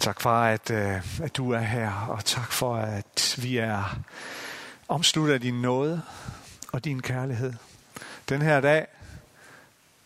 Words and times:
Tak 0.00 0.20
for, 0.20 0.30
at, 0.30 0.70
øh, 0.70 1.22
at 1.22 1.36
du 1.36 1.50
er 1.50 1.60
her, 1.60 1.92
og 1.92 2.24
tak 2.24 2.52
for, 2.52 2.76
at 2.76 3.38
vi 3.42 3.56
er 3.56 3.98
omsluttet 4.88 5.34
af 5.34 5.40
din 5.40 5.62
nåde 5.62 6.02
og 6.72 6.84
din 6.84 7.02
kærlighed. 7.02 7.52
Den 8.28 8.42
her 8.42 8.60
dag 8.60 8.86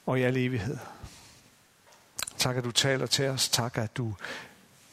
og 0.06 0.20
i 0.20 0.22
al 0.22 0.36
evighed. 0.36 0.78
Tak, 2.38 2.56
at 2.56 2.64
du 2.64 2.70
taler 2.70 3.06
til 3.06 3.28
os. 3.28 3.48
Tak, 3.48 3.78
at 3.78 3.96
du 3.96 4.14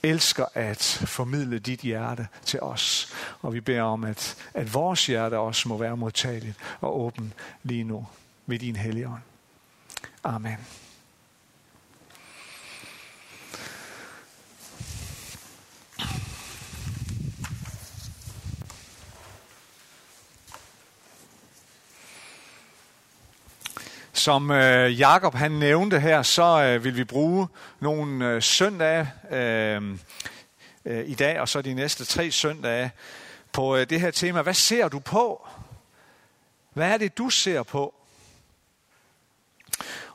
elsker 0.04 0.46
at 0.54 1.04
formidle 1.06 1.60
dit 1.60 1.80
hjerte 1.80 2.28
til 2.46 2.60
os. 2.62 3.14
Og 3.42 3.54
vi 3.54 3.62
beder 3.62 3.84
om, 3.84 4.04
at, 4.04 4.36
at 4.54 4.74
vores 4.74 5.06
hjerte 5.06 5.38
også 5.38 5.70
må 5.70 5.78
være 5.78 5.98
modtageligt 5.98 6.58
og 6.82 7.00
åben 7.00 7.34
lige 7.64 7.84
nu 7.84 8.08
ved 8.46 8.60
din 8.60 8.76
hellige 8.76 9.08
ånd. 9.08 9.22
Amen. 10.24 10.58
Som 24.22 24.52
øh, 24.52 25.00
Jakob 25.00 25.36
han 25.36 25.52
nævnte 25.52 26.00
her, 26.00 26.22
så 26.22 26.44
øh, 26.64 26.84
vil 26.84 26.98
vi 26.98 27.04
bruge 27.04 27.48
nogle 27.80 28.28
øh, 28.28 28.42
søndage 28.42 29.12
øh, 29.32 29.98
øh, 30.86 31.10
i 31.10 31.16
dag, 31.16 31.40
og 31.40 31.50
så 31.50 31.62
de 31.62 31.74
næste 31.74 32.06
tre 32.06 32.32
søndage 32.32 32.92
på 33.52 33.76
øh, 33.76 33.90
det 33.90 34.02
her 34.02 34.12
tema. 34.12 34.42
Hvad 34.42 34.54
ser 34.54 34.88
du 34.88 35.00
på? 35.00 35.48
Hvad 36.74 36.92
er 36.92 36.98
det, 36.98 37.18
du 37.18 37.30
ser 37.30 37.64
på? 37.64 37.94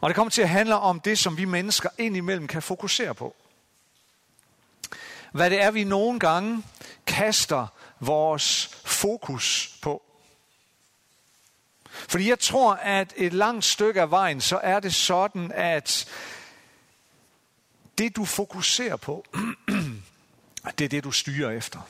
Og 0.01 0.09
det 0.09 0.17
kommer 0.17 0.31
til 0.31 0.43
at 0.43 0.49
handle 0.49 0.77
om 0.77 1.01
det, 1.01 1.19
som 1.19 1.37
vi 1.37 1.45
mennesker 1.45 1.89
indimellem 1.99 2.47
kan 2.47 2.63
fokusere 2.63 3.15
på. 3.15 3.37
Hvad 5.33 5.51
det 5.51 5.63
er, 5.63 5.71
vi 5.71 5.85
nogle 5.85 6.21
gange 6.21 6.63
kaster 7.07 7.67
vores 8.01 8.67
fokus 8.85 9.79
på. 9.83 10.03
Fordi 12.09 12.29
jeg 12.29 12.39
tror, 12.39 12.75
at 12.75 13.15
et 13.17 13.33
langt 13.33 13.65
stykke 13.65 14.01
af 14.01 14.11
vejen, 14.11 14.41
så 14.41 14.61
er 14.63 14.81
det 14.81 14.95
sådan, 14.95 15.53
at 15.55 16.09
det 17.99 18.17
du 18.17 18.25
fokuserer 18.25 18.97
på, 18.97 19.27
det 20.79 20.85
er 20.85 20.89
det 20.89 21.05
du 21.05 21.11
styrer 21.11 21.51
efter. 21.51 21.81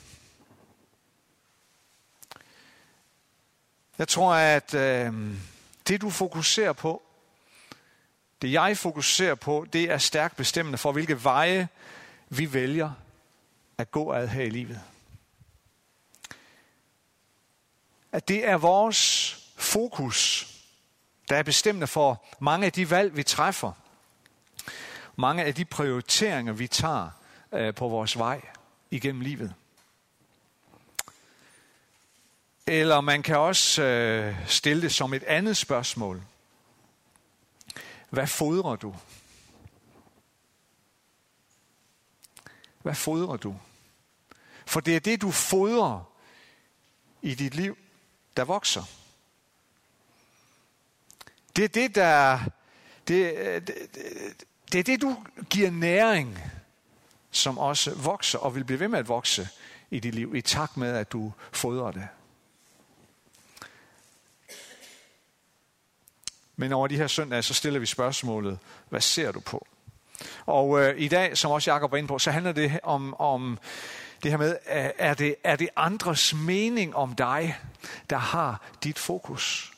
Jeg 3.98 4.08
tror, 4.08 4.34
at 4.34 4.74
øh, 4.74 5.12
det 5.88 6.00
du 6.00 6.10
fokuserer 6.10 6.72
på, 6.72 7.02
det 8.42 8.52
jeg 8.52 8.78
fokuserer 8.78 9.34
på, 9.34 9.66
det 9.72 9.90
er 9.90 9.98
stærkt 9.98 10.36
bestemmende 10.36 10.78
for, 10.78 10.92
hvilke 10.92 11.24
veje 11.24 11.68
vi 12.28 12.52
vælger 12.52 12.90
at 13.78 13.90
gå 13.90 14.12
ad 14.12 14.28
her 14.28 14.42
i 14.42 14.50
livet. 14.50 14.80
At 18.12 18.28
det 18.28 18.46
er 18.48 18.56
vores 18.56 19.45
fokus, 19.56 20.48
der 21.28 21.36
er 21.36 21.42
bestemmende 21.42 21.86
for 21.86 22.24
mange 22.40 22.66
af 22.66 22.72
de 22.72 22.90
valg, 22.90 23.16
vi 23.16 23.22
træffer. 23.22 23.72
Mange 25.16 25.44
af 25.44 25.54
de 25.54 25.64
prioriteringer, 25.64 26.52
vi 26.52 26.66
tager 26.66 27.10
øh, 27.52 27.74
på 27.74 27.88
vores 27.88 28.18
vej 28.18 28.40
igennem 28.90 29.20
livet. 29.20 29.54
Eller 32.66 33.00
man 33.00 33.22
kan 33.22 33.38
også 33.38 33.82
øh, 33.82 34.48
stille 34.48 34.82
det 34.82 34.94
som 34.94 35.14
et 35.14 35.22
andet 35.22 35.56
spørgsmål. 35.56 36.22
Hvad 38.10 38.26
fodrer 38.26 38.76
du? 38.76 38.94
Hvad 42.82 42.94
fodrer 42.94 43.36
du? 43.36 43.56
For 44.66 44.80
det 44.80 44.96
er 44.96 45.00
det, 45.00 45.22
du 45.22 45.30
fodrer 45.30 46.12
i 47.22 47.34
dit 47.34 47.54
liv, 47.54 47.78
der 48.36 48.44
vokser. 48.44 48.84
Det 51.56 51.64
er 51.64 51.68
det, 51.68 51.94
der... 51.94 52.32
Øh, 52.34 52.40
det, 53.08 53.66
det, 53.66 53.74
det 54.72 54.78
er 54.78 54.82
det, 54.82 55.02
du 55.02 55.16
giver 55.50 55.70
næring, 55.70 56.38
som 57.30 57.58
også 57.58 57.94
vokser 57.94 58.38
og 58.38 58.54
vil 58.54 58.64
blive 58.64 58.80
ved 58.80 58.88
med 58.88 58.98
at 58.98 59.08
vokse 59.08 59.48
i 59.90 60.00
dit 60.00 60.14
liv, 60.14 60.34
i 60.34 60.40
takt 60.40 60.76
med, 60.76 60.96
at 60.96 61.12
du 61.12 61.32
fodrer 61.52 61.90
det. 61.90 62.08
Men 66.56 66.72
over 66.72 66.88
de 66.88 66.96
her 66.96 67.06
søndage, 67.06 67.42
så 67.42 67.54
stiller 67.54 67.80
vi 67.80 67.86
spørgsmålet, 67.86 68.58
hvad 68.88 69.00
ser 69.00 69.32
du 69.32 69.40
på? 69.40 69.66
Og 70.46 70.82
øh, 70.82 71.00
i 71.00 71.08
dag, 71.08 71.38
som 71.38 71.50
også 71.50 71.72
Jacob 71.72 71.90
var 71.90 71.98
inde 71.98 72.08
på, 72.08 72.18
så 72.18 72.30
handler 72.30 72.52
det 72.52 72.80
om, 72.82 73.14
om 73.14 73.58
det 74.22 74.30
her 74.30 74.38
med, 74.38 74.56
er 74.64 75.14
det, 75.14 75.34
er 75.44 75.56
det 75.56 75.68
andres 75.76 76.34
mening 76.34 76.96
om 76.96 77.14
dig, 77.14 77.58
der 78.10 78.16
har 78.16 78.62
dit 78.82 78.98
fokus? 78.98 79.75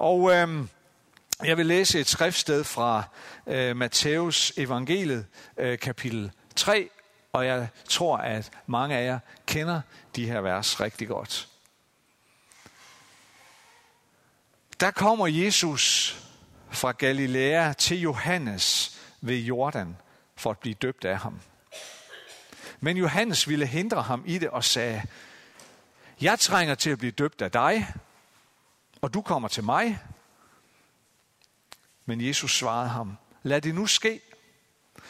Og 0.00 0.30
øh, 0.32 0.66
jeg 1.44 1.56
vil 1.56 1.66
læse 1.66 2.00
et 2.00 2.06
skriftsted 2.06 2.64
fra 2.64 3.02
øh, 3.46 3.76
Matthæus 3.76 4.52
evangeliet, 4.56 5.26
øh, 5.56 5.78
kapitel 5.78 6.32
3, 6.56 6.88
og 7.32 7.46
jeg 7.46 7.68
tror, 7.88 8.16
at 8.16 8.50
mange 8.66 8.96
af 8.96 9.04
jer 9.04 9.18
kender 9.46 9.80
de 10.16 10.26
her 10.26 10.40
vers 10.40 10.80
rigtig 10.80 11.08
godt. 11.08 11.48
Der 14.80 14.90
kommer 14.90 15.26
Jesus 15.26 16.16
fra 16.70 16.92
Galilea 16.92 17.72
til 17.72 18.00
Johannes 18.00 18.98
ved 19.20 19.36
Jordan 19.36 19.96
for 20.36 20.50
at 20.50 20.58
blive 20.58 20.74
døbt 20.74 21.04
af 21.04 21.18
ham. 21.18 21.40
Men 22.80 22.96
Johannes 22.96 23.48
ville 23.48 23.66
hindre 23.66 24.02
ham 24.02 24.22
i 24.26 24.38
det 24.38 24.50
og 24.50 24.64
sagde, 24.64 25.02
jeg 26.20 26.38
trænger 26.38 26.74
til 26.74 26.90
at 26.90 26.98
blive 26.98 27.12
døbt 27.12 27.42
af 27.42 27.50
dig, 27.50 27.94
og 29.02 29.14
du 29.14 29.22
kommer 29.22 29.48
til 29.48 29.64
mig. 29.64 29.98
Men 32.06 32.20
Jesus 32.20 32.58
svarede 32.58 32.88
ham, 32.88 33.16
lad 33.42 33.60
det 33.60 33.74
nu 33.74 33.86
ske, 33.86 34.20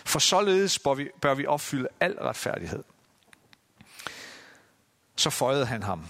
for 0.05 0.19
således 0.19 0.79
bør 0.79 0.95
vi, 0.95 1.09
bør 1.21 1.35
vi 1.35 1.47
opfylde 1.47 1.89
al 2.01 2.19
retfærdighed. 2.19 2.85
Så 5.17 5.31
føjede 5.31 5.67
han 5.67 5.83
ham. 5.83 6.07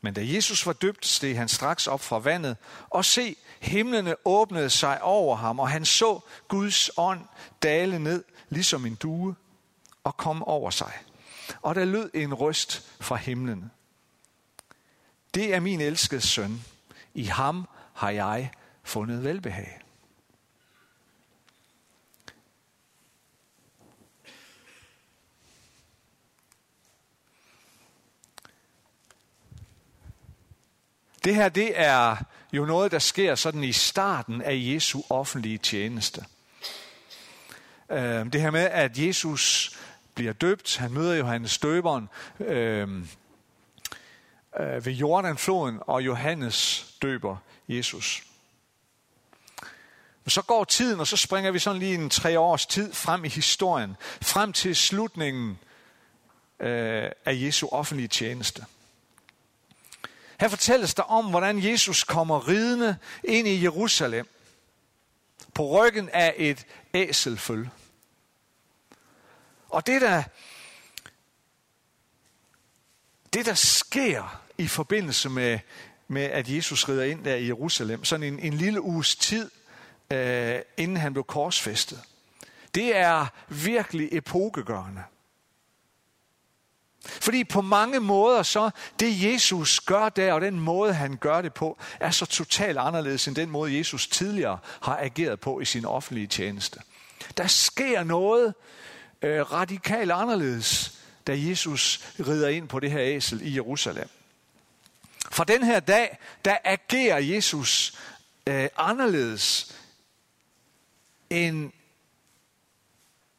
Men 0.00 0.14
da 0.14 0.20
Jesus 0.24 0.66
var 0.66 0.72
døbt, 0.72 1.06
steg 1.06 1.36
han 1.36 1.48
straks 1.48 1.86
op 1.86 2.00
fra 2.00 2.18
vandet, 2.18 2.56
og 2.90 3.04
se, 3.04 3.36
himlene 3.60 4.14
åbnede 4.24 4.70
sig 4.70 5.02
over 5.02 5.36
ham, 5.36 5.60
og 5.60 5.68
han 5.68 5.84
så 5.84 6.20
Guds 6.48 6.90
ånd 6.96 7.20
dale 7.62 7.98
ned, 7.98 8.24
ligesom 8.48 8.86
en 8.86 8.94
due, 8.94 9.34
og 10.04 10.16
kom 10.16 10.42
over 10.42 10.70
sig. 10.70 10.92
Og 11.62 11.74
der 11.74 11.84
lød 11.84 12.10
en 12.14 12.34
røst 12.34 12.96
fra 13.00 13.16
himlen. 13.16 13.70
Det 15.34 15.54
er 15.54 15.60
min 15.60 15.80
elskede 15.80 16.20
søn. 16.20 16.64
I 17.14 17.24
ham 17.24 17.68
har 17.92 18.10
jeg 18.10 18.50
fundet 18.82 19.24
velbehag. 19.24 19.78
Det 31.24 31.34
her, 31.34 31.48
det 31.48 31.80
er 31.80 32.16
jo 32.52 32.64
noget, 32.64 32.92
der 32.92 32.98
sker 32.98 33.34
sådan 33.34 33.64
i 33.64 33.72
starten 33.72 34.42
af 34.42 34.54
Jesu 34.54 35.02
offentlige 35.10 35.58
tjeneste. 35.58 36.24
Øhm, 37.90 38.30
det 38.30 38.40
her 38.40 38.50
med, 38.50 38.60
at 38.60 38.98
Jesus 38.98 39.72
bliver 40.14 40.32
døbt, 40.32 40.76
han 40.76 40.92
møder 40.92 41.14
Johannes 41.14 41.58
døberen, 41.58 42.08
øhm, 42.40 43.08
øh, 44.60 44.86
ved 44.86 44.92
Jordanfloden, 44.92 45.78
og 45.80 46.02
Johannes 46.02 46.86
døber 47.02 47.36
Jesus. 47.68 48.22
Men 50.24 50.30
så 50.30 50.42
går 50.42 50.64
tiden, 50.64 51.00
og 51.00 51.06
så 51.06 51.16
springer 51.16 51.50
vi 51.50 51.58
sådan 51.58 51.78
lige 51.78 51.94
en 51.94 52.10
tre 52.10 52.38
års 52.38 52.66
tid 52.66 52.92
frem 52.92 53.24
i 53.24 53.28
historien, 53.28 53.96
frem 54.22 54.52
til 54.52 54.76
slutningen 54.76 55.58
øh, 56.60 57.10
af 57.24 57.32
Jesu 57.34 57.68
offentlige 57.68 58.08
tjeneste. 58.08 58.64
Her 60.40 60.48
fortælles 60.48 60.94
der 60.94 61.02
om, 61.02 61.30
hvordan 61.30 61.64
Jesus 61.64 62.04
kommer 62.04 62.48
ridende 62.48 62.96
ind 63.24 63.48
i 63.48 63.62
Jerusalem 63.62 64.28
på 65.54 65.66
ryggen 65.66 66.08
af 66.08 66.34
et 66.36 66.66
æselføl. 66.94 67.68
Og 69.68 69.86
det 69.86 70.00
der, 70.00 70.22
det 73.32 73.46
der 73.46 73.54
sker 73.54 74.41
i 74.62 74.66
forbindelse 74.68 75.28
med, 75.28 75.58
med 76.08 76.22
at 76.22 76.48
Jesus 76.48 76.88
rider 76.88 77.04
ind 77.04 77.24
der 77.24 77.34
i 77.34 77.46
Jerusalem, 77.46 78.04
sådan 78.04 78.26
en, 78.26 78.38
en 78.38 78.52
lille 78.52 78.82
uges 78.82 79.16
tid, 79.16 79.50
øh, 80.10 80.60
inden 80.76 80.96
han 80.96 81.12
blev 81.12 81.24
korsfæstet. 81.24 82.00
Det 82.74 82.96
er 82.96 83.26
virkelig 83.48 84.08
epokegørende. 84.12 85.02
Fordi 87.04 87.44
på 87.44 87.60
mange 87.60 88.00
måder 88.00 88.42
så, 88.42 88.70
det 89.00 89.22
Jesus 89.22 89.80
gør 89.80 90.08
der, 90.08 90.32
og 90.32 90.40
den 90.40 90.60
måde 90.60 90.94
han 90.94 91.16
gør 91.16 91.42
det 91.42 91.54
på, 91.54 91.78
er 92.00 92.10
så 92.10 92.26
totalt 92.26 92.78
anderledes 92.78 93.28
end 93.28 93.36
den 93.36 93.50
måde 93.50 93.78
Jesus 93.78 94.08
tidligere 94.08 94.58
har 94.82 94.98
ageret 95.00 95.40
på 95.40 95.60
i 95.60 95.64
sin 95.64 95.84
offentlige 95.84 96.26
tjeneste. 96.26 96.80
Der 97.36 97.46
sker 97.46 98.04
noget 98.04 98.54
øh, 99.22 99.52
radikalt 99.52 100.10
anderledes, 100.10 100.98
da 101.26 101.32
Jesus 101.38 102.14
rider 102.20 102.48
ind 102.48 102.68
på 102.68 102.80
det 102.80 102.90
her 102.90 103.02
æsel 103.02 103.42
i 103.42 103.54
Jerusalem. 103.54 104.08
For 105.32 105.44
den 105.44 105.64
her 105.64 105.80
dag, 105.80 106.18
der 106.44 106.56
agerer 106.64 107.18
Jesus 107.18 107.98
øh, 108.46 108.68
anderledes 108.76 109.76
end, 111.30 111.72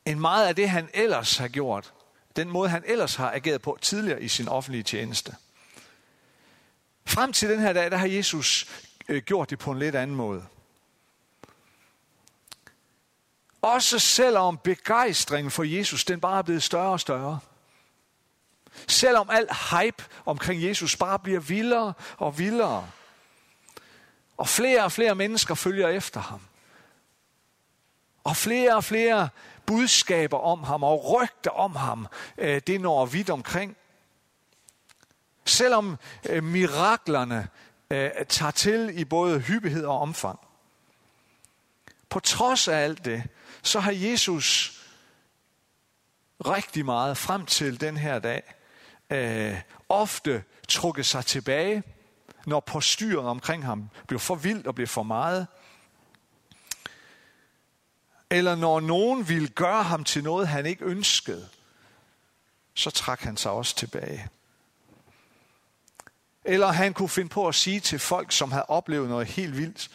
end 0.05 0.19
meget 0.19 0.47
af 0.47 0.55
det, 0.55 0.69
han 0.69 0.89
ellers 0.93 1.37
har 1.37 1.47
gjort. 1.47 1.93
Den 2.35 2.49
måde, 2.49 2.69
han 2.69 2.83
ellers 2.85 3.15
har 3.15 3.31
ageret 3.31 3.61
på 3.61 3.77
tidligere 3.81 4.21
i 4.21 4.27
sin 4.27 4.47
offentlige 4.47 4.83
tjeneste. 4.83 5.35
Frem 7.05 7.33
til 7.33 7.49
den 7.49 7.59
her 7.59 7.73
dag, 7.73 7.91
der 7.91 7.97
har 7.97 8.07
Jesus 8.07 8.67
øh, 9.09 9.23
gjort 9.23 9.49
det 9.49 9.59
på 9.59 9.71
en 9.71 9.79
lidt 9.79 9.95
anden 9.95 10.15
måde. 10.15 10.45
Også 13.61 13.99
selvom 13.99 14.57
begejstringen 14.57 15.51
for 15.51 15.63
Jesus, 15.63 16.05
den 16.05 16.19
bare 16.19 16.37
er 16.37 16.41
blevet 16.41 16.63
større 16.63 16.91
og 16.91 16.99
større. 16.99 17.39
Selvom 18.87 19.29
al 19.29 19.47
hype 19.71 20.03
omkring 20.25 20.63
Jesus 20.63 20.95
bare 20.95 21.19
bliver 21.19 21.39
vildere 21.39 21.93
og 22.17 22.39
vildere. 22.39 22.87
Og 24.37 24.47
flere 24.47 24.83
og 24.83 24.91
flere 24.91 25.15
mennesker 25.15 25.55
følger 25.55 25.87
efter 25.87 26.19
ham. 26.19 26.41
Og 28.23 28.37
flere 28.37 28.75
og 28.75 28.83
flere 28.83 29.29
budskaber 29.65 30.37
om 30.37 30.63
ham 30.63 30.83
og 30.83 31.13
rygter 31.13 31.51
om 31.51 31.75
ham, 31.75 32.07
øh, 32.37 32.61
det 32.67 32.81
når 32.81 33.05
vidt 33.05 33.29
omkring. 33.29 33.77
Selvom 35.45 35.97
øh, 36.29 36.43
miraklerne 36.43 37.47
øh, 37.89 38.11
tager 38.29 38.51
til 38.51 38.99
i 38.99 39.05
både 39.05 39.39
hyppighed 39.39 39.85
og 39.85 39.99
omfang. 39.99 40.39
På 42.09 42.19
trods 42.19 42.67
af 42.67 42.77
alt 42.77 43.05
det, 43.05 43.23
så 43.61 43.79
har 43.79 43.91
Jesus 43.91 44.79
rigtig 46.45 46.85
meget 46.85 47.17
frem 47.17 47.45
til 47.45 47.81
den 47.81 47.97
her 47.97 48.19
dag 48.19 48.52
øh, 49.13 49.61
ofte 49.89 50.43
trukket 50.67 51.05
sig 51.05 51.25
tilbage, 51.25 51.83
når 52.45 52.59
postyret 52.59 53.25
omkring 53.25 53.65
ham 53.65 53.89
blev 54.07 54.19
for 54.19 54.35
vildt 54.35 54.67
og 54.67 54.75
blev 54.75 54.87
for 54.87 55.03
meget. 55.03 55.47
Eller 58.29 58.55
når 58.55 58.79
nogen 58.79 59.29
ville 59.29 59.47
gøre 59.47 59.83
ham 59.83 60.03
til 60.03 60.23
noget, 60.23 60.47
han 60.47 60.65
ikke 60.65 60.85
ønskede, 60.85 61.49
så 62.73 62.91
trak 62.91 63.19
han 63.21 63.37
sig 63.37 63.51
også 63.51 63.75
tilbage. 63.75 64.29
Eller 66.45 66.67
han 66.67 66.93
kunne 66.93 67.09
finde 67.09 67.29
på 67.29 67.47
at 67.47 67.55
sige 67.55 67.79
til 67.79 67.99
folk, 67.99 68.31
som 68.31 68.51
havde 68.51 68.65
oplevet 68.65 69.09
noget 69.09 69.27
helt 69.27 69.57
vildt, 69.57 69.91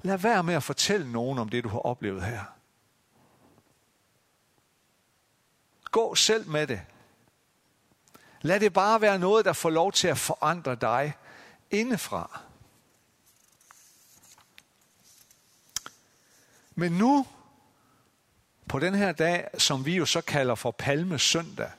lad 0.00 0.18
være 0.18 0.42
med 0.42 0.54
at 0.54 0.62
fortælle 0.62 1.12
nogen 1.12 1.38
om 1.38 1.48
det, 1.48 1.64
du 1.64 1.68
har 1.68 1.78
oplevet 1.78 2.24
her. 2.24 2.44
Gå 5.84 6.14
selv 6.14 6.48
med 6.48 6.66
det. 6.66 6.80
Lad 8.46 8.60
det 8.60 8.72
bare 8.72 9.00
være 9.00 9.18
noget, 9.18 9.44
der 9.44 9.52
får 9.52 9.70
lov 9.70 9.92
til 9.92 10.08
at 10.08 10.18
forandre 10.18 10.74
dig 10.74 11.14
indefra. 11.70 12.40
Men 16.74 16.92
nu, 16.92 17.26
på 18.68 18.78
den 18.78 18.94
her 18.94 19.12
dag, 19.12 19.48
som 19.58 19.86
vi 19.86 19.96
jo 19.96 20.06
så 20.06 20.20
kalder 20.20 20.54
for 20.54 20.70
Palmesøndag, 20.70 21.70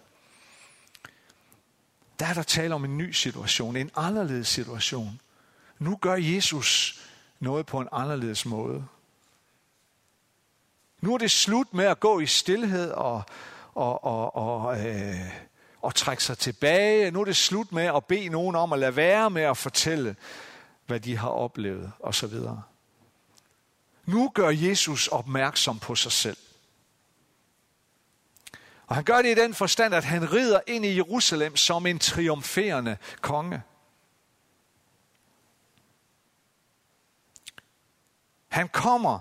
der 2.19 2.25
er 2.25 2.33
der 2.33 2.43
tale 2.43 2.75
om 2.75 2.85
en 2.85 2.97
ny 2.97 3.11
situation, 3.11 3.75
en 3.75 3.91
anderledes 3.95 4.47
situation. 4.47 5.21
Nu 5.79 5.95
gør 5.95 6.15
Jesus 6.15 7.01
noget 7.39 7.65
på 7.65 7.79
en 7.79 7.87
anderledes 7.91 8.45
måde. 8.45 8.87
Nu 11.01 11.13
er 11.13 11.17
det 11.17 11.31
slut 11.31 11.73
med 11.73 11.85
at 11.85 11.99
gå 11.99 12.19
i 12.19 12.25
stillhed 12.25 12.91
og, 12.91 13.23
og, 13.73 14.03
og, 14.03 14.35
og, 14.35 14.87
øh, 14.87 15.46
og 15.81 15.95
trække 15.95 16.23
sig 16.23 16.37
tilbage. 16.37 17.11
Nu 17.11 17.21
er 17.21 17.25
det 17.25 17.37
slut 17.37 17.71
med 17.71 17.83
at 17.83 18.05
bede 18.05 18.29
nogen 18.29 18.55
om 18.55 18.73
at 18.73 18.79
lade 18.79 18.95
være 18.95 19.29
med 19.29 19.41
at 19.41 19.57
fortælle, 19.57 20.15
hvad 20.85 20.99
de 20.99 21.17
har 21.17 21.29
oplevet 21.29 21.91
osv. 21.99 22.33
Nu 24.05 24.29
gør 24.29 24.49
Jesus 24.49 25.07
opmærksom 25.07 25.79
på 25.79 25.95
sig 25.95 26.11
selv. 26.11 26.37
Og 28.87 28.95
han 28.95 29.03
gør 29.03 29.21
det 29.21 29.37
i 29.37 29.41
den 29.41 29.53
forstand, 29.53 29.95
at 29.95 30.03
han 30.03 30.33
rider 30.33 30.59
ind 30.67 30.85
i 30.85 30.95
Jerusalem 30.95 31.55
som 31.55 31.85
en 31.85 31.99
triumferende 31.99 32.97
konge. 33.21 33.63
Han 38.47 38.69
kommer 38.69 39.19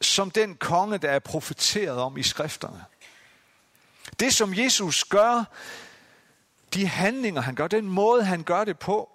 som 0.00 0.30
den 0.30 0.56
konge, 0.56 0.98
der 0.98 1.10
er 1.10 1.18
profeteret 1.18 1.98
om 1.98 2.16
i 2.16 2.22
skrifterne. 2.22 2.84
Det, 4.20 4.34
som 4.34 4.54
Jesus 4.54 5.04
gør, 5.04 5.44
de 6.74 6.86
handlinger, 6.86 7.40
han 7.40 7.54
gør, 7.54 7.68
den 7.68 7.84
måde, 7.84 8.24
han 8.24 8.42
gør 8.42 8.64
det 8.64 8.78
på, 8.78 9.10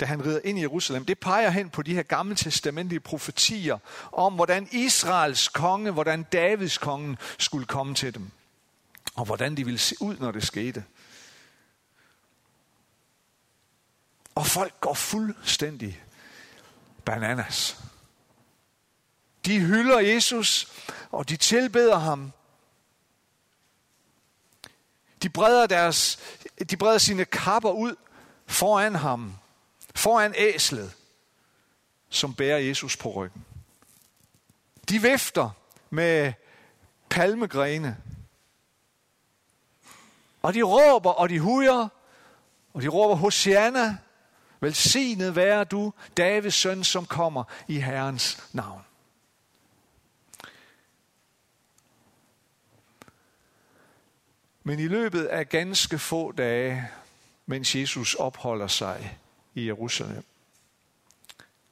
da 0.00 0.04
han 0.04 0.26
rider 0.26 0.40
ind 0.44 0.58
i 0.58 0.60
Jerusalem, 0.60 1.04
det 1.04 1.18
peger 1.18 1.50
hen 1.50 1.70
på 1.70 1.82
de 1.82 1.94
her 1.94 2.02
gamle 2.02 2.34
testamentlige 2.34 3.00
profetier 3.00 3.78
om, 4.12 4.34
hvordan 4.34 4.68
Israels 4.72 5.48
konge, 5.48 5.90
hvordan 5.90 6.22
Davids 6.22 6.78
konge 6.78 7.16
skulle 7.38 7.66
komme 7.66 7.94
til 7.94 8.14
dem 8.14 8.30
og 9.14 9.24
hvordan 9.24 9.56
de 9.56 9.64
ville 9.64 9.78
se 9.78 9.96
ud, 10.00 10.16
når 10.16 10.30
det 10.30 10.46
skete. 10.46 10.84
Og 14.34 14.46
folk 14.46 14.80
går 14.80 14.94
fuldstændig 14.94 16.02
bananas. 17.04 17.78
De 19.46 19.60
hylder 19.60 20.00
Jesus, 20.00 20.72
og 21.10 21.28
de 21.28 21.36
tilbeder 21.36 21.98
ham. 21.98 22.32
De 25.24 25.28
breder, 25.28 25.66
deres, 25.66 26.18
de 26.70 26.76
breder 26.76 26.98
sine 26.98 27.24
kapper 27.24 27.70
ud 27.70 27.96
foran 28.46 28.94
ham, 28.94 29.34
foran 29.94 30.34
æslet, 30.36 30.92
som 32.10 32.34
bærer 32.34 32.58
Jesus 32.58 32.96
på 32.96 33.10
ryggen. 33.10 33.44
De 34.88 35.02
vifter 35.02 35.50
med 35.90 36.32
palmegrene 37.10 37.96
og 40.44 40.54
de 40.54 40.62
råber, 40.62 41.10
og 41.10 41.28
de 41.28 41.40
hujer, 41.40 41.88
og 42.74 42.82
de 42.82 42.88
råber, 42.88 43.14
Hosianna, 43.14 43.96
velsignet 44.60 45.36
være 45.36 45.64
du, 45.64 45.92
Davids 46.16 46.54
søn, 46.54 46.84
som 46.84 47.06
kommer 47.06 47.44
i 47.68 47.80
Herrens 47.80 48.42
navn. 48.52 48.80
Men 54.64 54.78
i 54.78 54.88
løbet 54.88 55.24
af 55.24 55.48
ganske 55.48 55.98
få 55.98 56.32
dage, 56.32 56.90
mens 57.46 57.74
Jesus 57.74 58.14
opholder 58.14 58.66
sig 58.66 59.18
i 59.54 59.66
Jerusalem, 59.66 60.24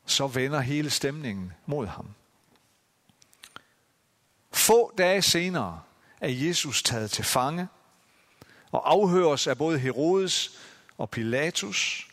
så 0.07 0.27
vender 0.27 0.61
hele 0.61 0.91
stemningen 0.91 1.53
mod 1.67 1.87
ham. 1.87 2.15
Få 4.53 4.93
dage 4.99 5.23
senere 5.23 5.83
er 6.21 6.29
Jesus 6.29 6.83
taget 6.83 7.11
til 7.11 7.25
fange– 7.25 7.69
og 8.73 8.91
afhøres 8.91 9.47
af 9.47 9.59
både 9.59 9.79
Herodes 9.79 10.51
og 10.99 11.11
Pilatus. 11.11 12.09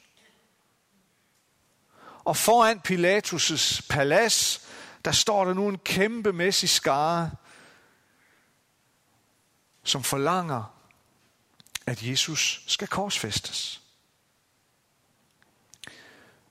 Og 2.24 2.38
foran 2.38 2.82
Pilatus' 2.88 3.88
palads, 3.90 4.68
der 5.06 5.12
står 5.12 5.46
der 5.46 5.54
nu 5.54 5.68
en 5.68 5.78
kæmpemæssig 5.78 6.70
skare, 6.70 7.32
som 9.90 10.04
forlanger, 10.04 10.64
at 11.86 12.04
Jesus 12.04 12.64
skal 12.68 12.88
korsfæstes. 12.88 13.82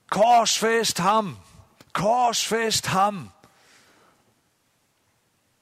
Korsfæst 0.09 0.97
ham! 0.97 1.37
Korsfæst 1.93 2.85
ham! 2.85 3.29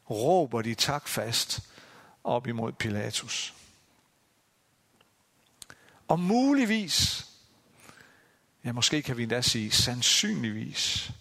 Råber 0.10 0.62
de 0.62 0.76
takfast 0.76 1.62
op 2.24 2.48
imod 2.48 2.72
Pilatus. 2.72 3.54
Og 6.08 6.20
muligvis, 6.20 7.28
ja 8.64 8.72
måske 8.72 9.02
kan 9.02 9.18
vi 9.18 9.24
endda 9.24 9.42
sige 9.42 9.72
sandsynligvis, 9.72 11.12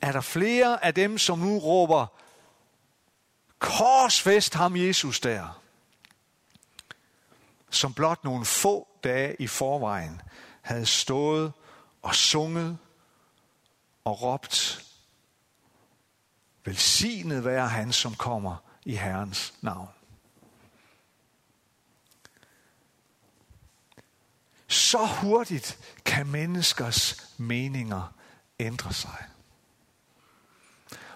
er 0.00 0.12
der 0.12 0.20
flere 0.20 0.84
af 0.84 0.94
dem, 0.94 1.18
som 1.18 1.38
nu 1.38 1.58
råber, 1.58 2.06
korsfest 3.64 4.54
ham 4.54 4.76
Jesus 4.76 5.20
der, 5.20 5.62
som 7.70 7.94
blot 7.94 8.24
nogle 8.24 8.44
få 8.44 8.88
dage 9.04 9.36
i 9.38 9.46
forvejen 9.46 10.22
havde 10.62 10.86
stået 10.86 11.52
og 12.02 12.14
sunget 12.14 12.78
og 14.04 14.22
råbt, 14.22 14.84
velsignet 16.64 17.44
være 17.44 17.68
han, 17.68 17.92
som 17.92 18.14
kommer 18.14 18.56
i 18.84 18.96
Herrens 18.96 19.54
navn. 19.60 19.88
Så 24.68 25.06
hurtigt 25.06 25.78
kan 26.04 26.26
menneskers 26.26 27.32
meninger 27.38 28.14
ændre 28.58 28.92
sig. 28.92 29.24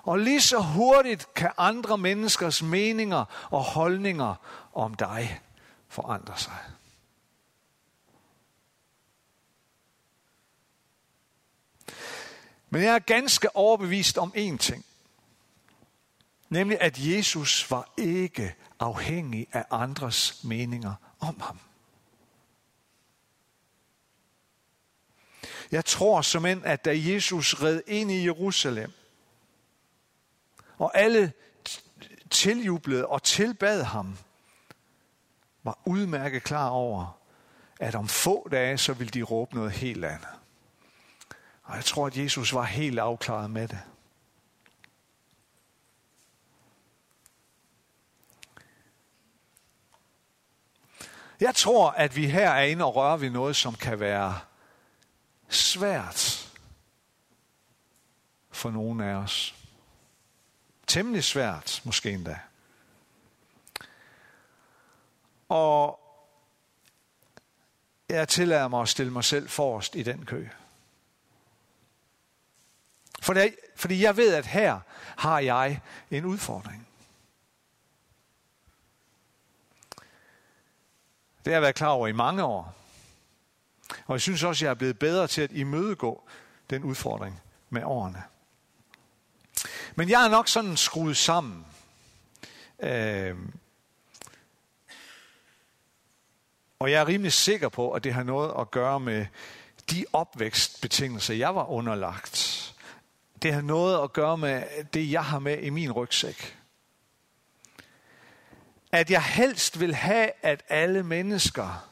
Og 0.09 0.19
lige 0.19 0.41
så 0.41 0.59
hurtigt 0.59 1.35
kan 1.35 1.51
andre 1.59 1.99
menneskers 1.99 2.63
meninger 2.63 3.49
og 3.51 3.63
holdninger 3.63 4.35
om 4.73 4.95
dig 4.95 5.41
forandre 5.89 6.39
sig. 6.39 6.59
Men 12.71 12.83
jeg 12.83 12.95
er 12.95 12.99
ganske 12.99 13.57
overbevist 13.57 14.19
om 14.19 14.33
én 14.37 14.57
ting. 14.57 14.85
Nemlig 16.49 16.81
at 16.81 16.99
Jesus 16.99 17.71
var 17.71 17.93
ikke 17.97 18.55
afhængig 18.79 19.47
af 19.53 19.65
andres 19.71 20.45
meninger 20.45 20.95
om 21.21 21.41
ham. 21.41 21.59
Jeg 25.73 25.85
tror 25.85 26.23
som 26.23 26.47
end, 26.47 26.65
at 26.65 26.85
da 26.85 26.93
Jesus 26.97 27.55
red 27.55 27.83
ind 27.87 28.11
i 28.11 28.25
Jerusalem, 28.25 28.93
og 30.79 30.99
alle 30.99 31.33
tiljublede 32.31 33.07
og 33.07 33.23
tilbad 33.23 33.83
ham, 33.83 34.19
var 35.63 35.79
udmærket 35.85 36.43
klar 36.43 36.69
over, 36.69 37.19
at 37.81 37.95
om 37.95 38.09
få 38.09 38.49
dage, 38.49 38.79
så 38.79 38.93
ville 38.93 39.11
de 39.11 39.23
råbe 39.23 39.55
noget 39.55 39.73
helt 39.73 40.05
andet. 40.05 40.29
Og 41.63 41.77
jeg 41.77 41.85
tror, 41.85 42.07
at 42.07 42.17
Jesus 42.17 42.55
var 42.55 42.65
helt 42.65 42.99
afklaret 42.99 43.51
med 43.51 43.69
det. 43.69 43.81
Jeg 51.41 51.55
tror, 51.55 51.91
at 51.91 52.17
vi 52.17 52.27
her 52.27 52.51
er 52.51 52.63
inde 52.63 52.85
og 52.85 52.97
rører 52.97 53.17
ved 53.17 53.31
noget, 53.31 53.57
som 53.57 53.75
kan 53.75 54.01
være 54.01 54.41
svært 55.49 56.51
for 58.51 58.71
nogen 58.71 59.01
af 59.01 59.15
os. 59.15 59.58
Temmelig 60.89 61.25
svært, 61.25 61.83
måske 61.85 62.11
endda. 62.11 62.39
Og 65.49 66.01
jeg 68.09 68.29
tillader 68.29 68.69
mig 68.69 68.83
at 68.83 68.89
stille 68.89 69.13
mig 69.13 69.25
selv 69.25 69.49
forrest 69.49 69.95
i 69.95 70.03
den 70.03 70.27
kø. 70.27 70.49
For 73.23 73.35
det, 73.35 73.57
fordi 73.77 74.03
jeg 74.03 74.17
ved, 74.17 74.35
at 74.35 74.47
her 74.47 74.81
har 75.17 75.39
jeg 75.39 75.81
en 76.11 76.25
udfordring. 76.25 76.89
Det 81.45 81.47
har 81.47 81.53
jeg 81.53 81.63
været 81.63 81.75
klar 81.75 81.89
over 81.89 82.09
i 82.09 82.13
mange 82.13 82.45
år. 82.45 82.75
Og 84.07 84.13
jeg 84.13 84.21
synes 84.21 84.43
også, 84.43 84.65
at 84.65 84.67
jeg 84.67 84.71
er 84.71 84.75
blevet 84.75 84.99
bedre 84.99 85.27
til 85.27 85.43
at 85.43 85.51
imødegå 85.53 86.29
den 86.71 86.85
udfordring 86.85 87.41
med 87.71 87.83
årene. 87.85 88.25
Men 89.95 90.09
jeg 90.09 90.25
er 90.25 90.29
nok 90.29 90.49
sådan 90.49 90.77
skruet 90.77 91.17
sammen. 91.17 91.67
Øh, 92.81 93.37
og 96.79 96.91
jeg 96.91 97.01
er 97.01 97.09
rimelig 97.09 97.33
sikker 97.33 97.69
på, 97.69 97.93
at 97.93 98.05
det 98.05 98.15
har 98.15 98.23
noget 98.23 98.53
at 98.61 98.71
gøre 98.71 99.01
med 99.01 99.27
de 99.91 100.05
opvækstbetingelser, 100.13 101.35
jeg 101.35 101.55
var 101.55 101.65
underlagt. 101.65 102.65
Det 103.43 103.53
har 103.53 103.61
noget 103.61 104.03
at 104.03 104.13
gøre 104.13 104.39
med 104.39 104.63
det, 104.95 105.11
jeg 105.11 105.25
har 105.25 105.39
med 105.39 105.59
i 105.59 105.71
min 105.71 105.93
rygsæk 105.93 106.59
at 108.93 109.11
jeg 109.11 109.23
helst 109.23 109.81
vil 109.81 109.95
have, 109.95 110.31
at 110.43 110.65
alle 110.69 111.03
mennesker 111.03 111.89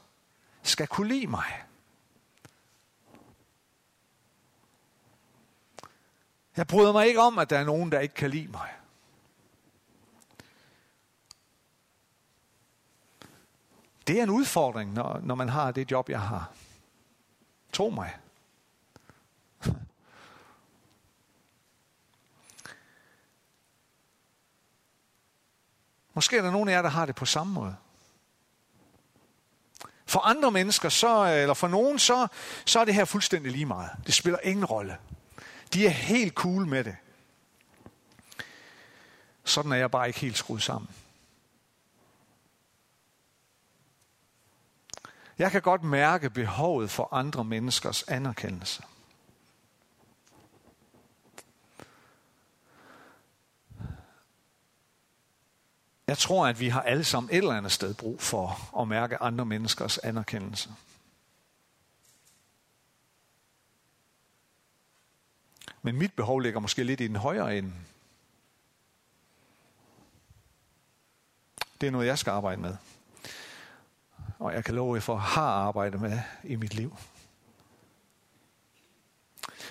skal 0.62 0.86
kunne 0.86 1.08
lide 1.08 1.26
mig. 1.26 1.65
Jeg 6.56 6.66
bryder 6.66 6.92
mig 6.92 7.06
ikke 7.06 7.20
om, 7.20 7.38
at 7.38 7.50
der 7.50 7.58
er 7.58 7.64
nogen, 7.64 7.92
der 7.92 8.00
ikke 8.00 8.14
kan 8.14 8.30
lide 8.30 8.48
mig. 8.48 8.68
Det 14.06 14.18
er 14.18 14.22
en 14.22 14.30
udfordring, 14.30 14.92
når, 14.92 15.20
når 15.22 15.34
man 15.34 15.48
har 15.48 15.70
det 15.70 15.90
job, 15.90 16.08
jeg 16.08 16.20
har. 16.20 16.52
Tro 17.72 17.90
mig. 17.90 18.16
Måske 26.14 26.38
er 26.38 26.42
der 26.42 26.50
nogen 26.50 26.68
af 26.68 26.72
jer, 26.72 26.82
der 26.82 26.88
har 26.88 27.06
det 27.06 27.14
på 27.14 27.24
samme 27.24 27.52
måde. 27.52 27.76
For 30.06 30.20
andre 30.20 30.50
mennesker, 30.50 30.88
så, 30.88 31.24
eller 31.24 31.54
for 31.54 31.68
nogen, 31.68 31.98
så, 31.98 32.26
så 32.64 32.80
er 32.80 32.84
det 32.84 32.94
her 32.94 33.04
fuldstændig 33.04 33.52
lige 33.52 33.66
meget. 33.66 33.90
Det 34.06 34.14
spiller 34.14 34.38
ingen 34.42 34.64
rolle. 34.64 34.98
De 35.72 35.86
er 35.86 35.90
helt 35.90 36.34
cool 36.34 36.66
med 36.66 36.84
det. 36.84 36.96
Sådan 39.44 39.72
er 39.72 39.76
jeg 39.76 39.90
bare 39.90 40.06
ikke 40.06 40.20
helt 40.20 40.38
skruet 40.38 40.62
sammen. 40.62 40.90
Jeg 45.38 45.50
kan 45.50 45.62
godt 45.62 45.82
mærke 45.82 46.30
behovet 46.30 46.90
for 46.90 47.08
andre 47.12 47.44
menneskers 47.44 48.02
anerkendelse. 48.02 48.82
Jeg 56.06 56.18
tror, 56.18 56.46
at 56.46 56.60
vi 56.60 56.68
har 56.68 56.82
alle 56.82 57.04
sammen 57.04 57.30
et 57.30 57.36
eller 57.36 57.56
andet 57.56 57.72
sted 57.72 57.94
brug 57.94 58.20
for 58.20 58.80
at 58.80 58.88
mærke 58.88 59.22
andre 59.22 59.44
menneskers 59.44 59.98
anerkendelse. 59.98 60.70
Men 65.86 65.96
mit 65.96 66.12
behov 66.12 66.40
ligger 66.40 66.60
måske 66.60 66.84
lidt 66.84 67.00
i 67.00 67.08
den 67.08 67.16
højere 67.16 67.58
ende. 67.58 67.72
Det 71.80 71.86
er 71.86 71.90
noget, 71.90 72.06
jeg 72.06 72.18
skal 72.18 72.30
arbejde 72.30 72.60
med. 72.60 72.76
Og 74.38 74.54
jeg 74.54 74.64
kan 74.64 74.74
love, 74.74 74.94
jer 74.94 75.00
for, 75.00 75.16
har 75.16 75.50
arbejdet 75.50 76.00
med 76.00 76.20
i 76.44 76.56
mit 76.56 76.74
liv. 76.74 76.96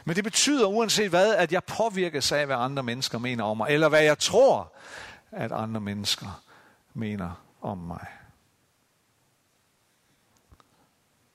Men 0.05 0.15
det 0.15 0.23
betyder 0.23 0.67
uanset 0.67 1.09
hvad, 1.09 1.35
at 1.35 1.51
jeg 1.51 1.63
påvirkes 1.63 2.31
af, 2.31 2.45
hvad 2.45 2.55
andre 2.55 2.83
mennesker 2.83 3.17
mener 3.17 3.43
om 3.43 3.57
mig, 3.57 3.69
eller 3.69 3.89
hvad 3.89 4.03
jeg 4.03 4.19
tror, 4.19 4.73
at 5.31 5.51
andre 5.51 5.81
mennesker 5.81 6.43
mener 6.93 7.43
om 7.61 7.77
mig. 7.77 8.07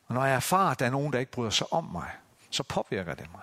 Og 0.06 0.14
når 0.14 0.24
jeg 0.24 0.34
erfarer, 0.34 0.70
at 0.70 0.78
der 0.78 0.86
er 0.86 0.90
nogen, 0.90 1.12
der 1.12 1.18
ikke 1.18 1.32
bryder 1.32 1.50
sig 1.50 1.72
om 1.72 1.84
mig, 1.84 2.10
så 2.50 2.62
påvirker 2.62 3.14
det 3.14 3.32
mig. 3.32 3.42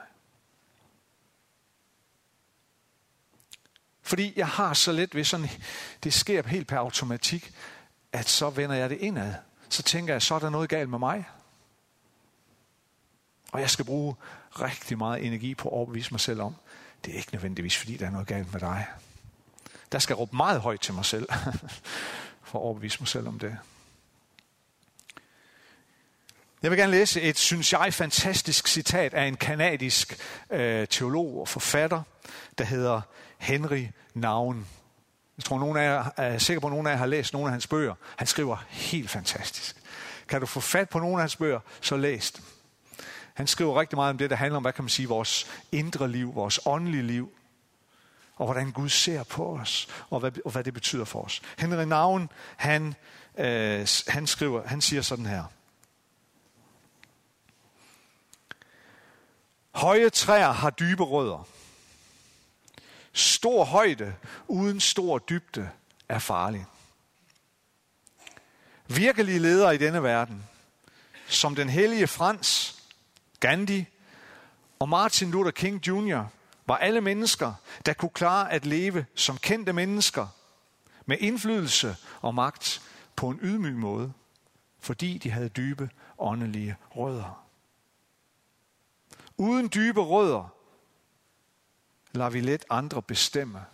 Fordi 4.07 4.33
jeg 4.35 4.47
har 4.47 4.73
så 4.73 4.91
let 4.91 5.15
ved 5.15 5.23
sådan, 5.23 5.49
det 6.03 6.13
sker 6.13 6.47
helt 6.47 6.67
per 6.67 6.77
automatik, 6.77 7.51
at 8.11 8.29
så 8.29 8.49
vender 8.49 8.75
jeg 8.75 8.89
det 8.89 8.97
indad. 8.97 9.33
Så 9.69 9.83
tænker 9.83 10.13
jeg, 10.13 10.21
så 10.21 10.35
er 10.35 10.39
der 10.39 10.49
noget 10.49 10.69
galt 10.69 10.89
med 10.89 10.99
mig. 10.99 11.25
Og 13.51 13.61
jeg 13.61 13.69
skal 13.69 13.85
bruge 13.85 14.15
rigtig 14.61 14.97
meget 14.97 15.25
energi 15.25 15.55
på 15.55 15.69
at 15.69 15.73
overbevise 15.73 16.11
mig 16.11 16.19
selv 16.19 16.41
om, 16.41 16.55
det 17.05 17.13
er 17.13 17.17
ikke 17.17 17.33
nødvendigvis, 17.33 17.77
fordi 17.77 17.97
der 17.97 18.05
er 18.05 18.09
noget 18.09 18.27
galt 18.27 18.53
med 18.53 18.59
dig. 18.59 18.87
Der 19.91 19.99
skal 19.99 20.15
råbe 20.15 20.35
meget 20.35 20.61
højt 20.61 20.81
til 20.81 20.93
mig 20.93 21.05
selv, 21.05 21.29
for 22.47 22.59
at 22.59 22.63
overbevise 22.63 22.99
mig 22.99 23.07
selv 23.07 23.27
om 23.27 23.39
det. 23.39 23.57
Jeg 26.61 26.71
vil 26.71 26.79
gerne 26.79 26.91
læse 26.91 27.21
et, 27.21 27.37
synes 27.37 27.73
jeg, 27.73 27.93
fantastisk 27.93 28.67
citat 28.67 29.13
af 29.13 29.25
en 29.25 29.37
kanadisk 29.37 30.17
øh, 30.49 30.87
teolog 30.87 31.39
og 31.41 31.47
forfatter, 31.47 32.01
der 32.57 32.63
hedder 32.63 33.01
Henry 33.37 33.87
Naun. 34.13 34.67
Jeg 35.37 35.43
tror, 35.43 35.59
nogen 35.59 35.77
af 35.77 35.83
jer, 35.83 36.09
er 36.17 36.37
sikker 36.37 36.61
på, 36.61 36.67
at 36.67 36.71
nogen 36.71 36.87
af 36.87 36.91
jer 36.91 36.97
har 36.97 37.05
læst 37.05 37.33
nogle 37.33 37.47
af 37.47 37.51
hans 37.51 37.67
bøger. 37.67 37.95
Han 38.15 38.27
skriver 38.27 38.57
helt 38.69 39.09
fantastisk. 39.09 39.75
Kan 40.27 40.41
du 40.41 40.45
få 40.45 40.59
fat 40.59 40.89
på 40.89 40.99
nogle 40.99 41.15
af 41.15 41.21
hans 41.21 41.35
bøger, 41.35 41.59
så 41.81 41.97
læs 41.97 42.31
dem. 42.31 42.43
Han 43.33 43.47
skriver 43.47 43.79
rigtig 43.79 43.95
meget 43.95 44.09
om 44.09 44.17
det, 44.17 44.29
der 44.29 44.35
handler 44.35 44.57
om, 44.57 44.63
hvad 44.63 44.73
kan 44.73 44.83
man 44.83 44.89
sige, 44.89 45.07
vores 45.07 45.47
indre 45.71 46.07
liv, 46.11 46.35
vores 46.35 46.59
åndelige 46.65 47.03
liv, 47.03 47.31
og 48.35 48.45
hvordan 48.45 48.71
Gud 48.71 48.89
ser 48.89 49.23
på 49.23 49.57
os, 49.57 49.87
og 50.09 50.19
hvad, 50.19 50.31
og 50.45 50.51
hvad 50.51 50.63
det 50.63 50.73
betyder 50.73 51.05
for 51.05 51.21
os. 51.21 51.41
Henry 51.57 51.83
Navn, 51.83 52.29
han, 52.55 52.95
øh, 53.37 53.87
han 54.07 54.27
skriver, 54.27 54.67
han 54.67 54.81
siger 54.81 55.01
sådan 55.01 55.25
her. 55.25 55.43
Høje 59.71 60.09
træer 60.09 60.51
har 60.51 60.69
dybe 60.69 61.03
rødder. 61.03 61.47
Stor 63.17 63.63
højde 63.63 64.15
uden 64.47 64.79
stor 64.79 65.17
dybde 65.17 65.69
er 66.09 66.19
farlig. 66.19 66.65
Virkelige 68.87 69.39
ledere 69.39 69.75
i 69.75 69.77
denne 69.77 70.03
verden, 70.03 70.43
som 71.27 71.55
den 71.55 71.69
hellige 71.69 72.07
Frans, 72.07 72.79
Gandhi 73.39 73.85
og 74.79 74.89
Martin 74.89 75.31
Luther 75.31 75.51
King 75.51 75.87
Jr., 75.87 76.23
var 76.67 76.77
alle 76.77 77.01
mennesker, 77.01 77.53
der 77.85 77.93
kunne 77.93 78.09
klare 78.09 78.51
at 78.51 78.65
leve 78.65 79.05
som 79.15 79.37
kendte 79.37 79.73
mennesker 79.73 80.27
med 81.05 81.17
indflydelse 81.19 81.95
og 82.21 82.35
magt 82.35 82.81
på 83.15 83.29
en 83.29 83.39
ydmyg 83.41 83.75
måde, 83.75 84.13
fordi 84.79 85.17
de 85.17 85.31
havde 85.31 85.49
dybe 85.49 85.89
åndelige 86.19 86.75
rødder. 86.95 87.45
Uden 89.37 89.69
dybe 89.73 90.01
rødder 90.01 90.56
lader 92.11 92.29
vi 92.29 92.41
let 92.41 92.65
andre 92.69 93.01
bestemme, 93.01 93.65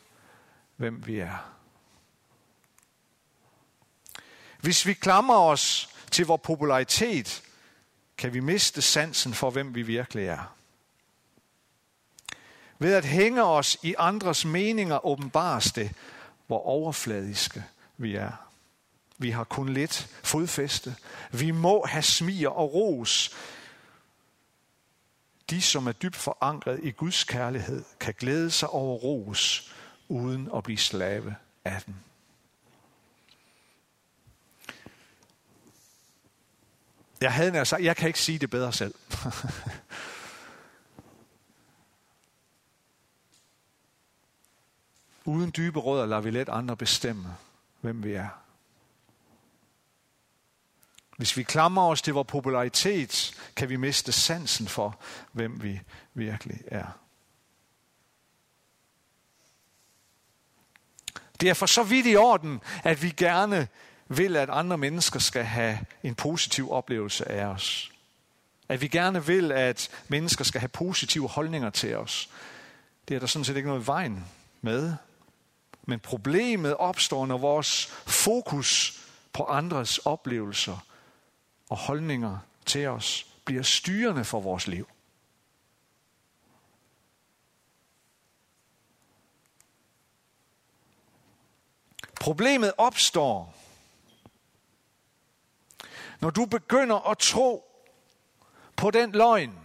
hvem 0.76 1.08
vi 1.08 1.20
er. 1.20 1.54
Hvis 4.62 4.86
vi 4.86 4.94
klamrer 4.94 5.40
os 5.40 5.90
til 6.12 6.26
vores 6.26 6.42
popularitet, 6.44 7.44
kan 8.18 8.34
vi 8.34 8.40
miste 8.40 8.82
sansen 8.82 9.34
for, 9.34 9.50
hvem 9.50 9.76
vi 9.76 9.82
virkelig 9.82 10.26
er. 10.26 10.56
Ved 12.80 12.94
at 12.94 13.06
hænge 13.06 13.44
os 13.44 13.78
i 13.84 13.96
andres 13.98 14.46
meninger 14.46 15.06
åbenbares 15.06 15.72
det, 15.72 15.92
hvor 16.48 16.60
overfladiske 16.60 17.64
vi 17.98 18.16
er. 18.16 18.32
Vi 19.18 19.30
har 19.30 19.44
kun 19.44 19.70
lidt 19.70 20.08
fodfæste. 20.24 20.96
Vi 21.32 21.52
må 21.52 21.86
have 21.86 22.04
smier 22.04 22.50
og 22.50 22.74
ros. 22.74 23.36
De, 25.50 25.62
som 25.62 25.88
er 25.88 25.92
dybt 25.92 26.16
forankret 26.16 26.80
i 26.84 26.92
Guds 26.92 27.24
kærlighed, 27.24 27.84
kan 28.00 28.14
glæde 28.18 28.52
sig 28.52 28.70
over 28.70 28.98
ros, 28.98 29.74
uden 30.08 30.50
at 30.56 30.64
blive 30.64 30.78
slave 30.78 31.36
af 31.66 31.82
den. 31.82 31.96
Jeg 37.22 37.34
havde 37.34 37.52
nær 37.52 37.64
sagt, 37.64 37.84
jeg 37.84 37.96
kan 37.96 38.08
ikke 38.08 38.20
sige 38.20 38.40
det 38.40 38.50
bedre 38.50 38.74
selv. 38.74 38.96
Uden 45.26 45.54
dybe 45.58 45.80
rødder 45.80 46.06
lader 46.06 46.22
vi 46.22 46.32
let 46.32 46.50
andre 46.50 46.78
bestemme, 46.78 47.36
hvem 47.82 48.04
vi 48.04 48.14
er. 48.14 48.43
Hvis 51.18 51.38
vi 51.38 51.44
klamrer 51.44 51.84
os 51.84 52.02
til 52.02 52.14
vores 52.14 52.28
popularitet, 52.28 53.34
kan 53.56 53.70
vi 53.70 53.76
miste 53.76 54.12
sansen 54.12 54.68
for, 54.68 55.00
hvem 55.32 55.64
vi 55.64 55.82
virkelig 56.14 56.62
er. 56.68 56.86
Det 61.42 61.50
er 61.50 61.54
for 61.54 61.66
så 61.66 61.84
vidt 61.84 62.08
i 62.08 62.16
orden, 62.16 62.62
at 62.84 63.04
vi 63.04 63.10
gerne 63.10 63.68
vil, 64.08 64.36
at 64.36 64.50
andre 64.50 64.78
mennesker 64.78 65.20
skal 65.20 65.44
have 65.44 65.80
en 66.04 66.16
positiv 66.16 66.72
oplevelse 66.72 67.32
af 67.32 67.46
os. 67.46 67.92
At 68.70 68.82
vi 68.82 68.88
gerne 68.88 69.26
vil, 69.26 69.52
at 69.52 69.90
mennesker 70.08 70.44
skal 70.44 70.62
have 70.62 70.70
positive 70.70 71.30
holdninger 71.30 71.70
til 71.70 71.96
os. 71.96 72.30
Det 73.08 73.16
er 73.16 73.20
der 73.20 73.28
sådan 73.28 73.46
set 73.46 73.56
ikke 73.58 73.70
noget 73.70 73.84
i 73.84 73.88
vejen 73.88 74.26
med. 74.62 74.94
Men 75.88 76.00
problemet 76.00 76.76
opstår, 76.76 77.26
når 77.26 77.38
vores 77.38 77.86
fokus 78.06 79.00
på 79.34 79.46
andres 79.46 79.98
oplevelser 79.98 80.78
og 81.70 81.78
holdninger 81.78 82.38
til 82.66 82.88
os 82.88 83.28
bliver 83.46 83.64
styrende 83.64 84.26
for 84.26 84.40
vores 84.40 84.68
liv. 84.68 84.88
Problemet 92.20 92.74
opstår, 92.78 93.56
når 96.20 96.30
du 96.30 96.46
begynder 96.46 97.10
at 97.10 97.18
tro 97.18 97.66
på 98.76 98.92
den 98.92 99.12
løgn, 99.12 99.58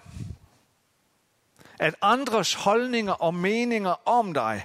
at 1.78 1.95
andres 2.02 2.55
holdninger 2.55 3.12
og 3.12 3.35
meninger 3.35 4.09
om 4.09 4.35
dig 4.35 4.64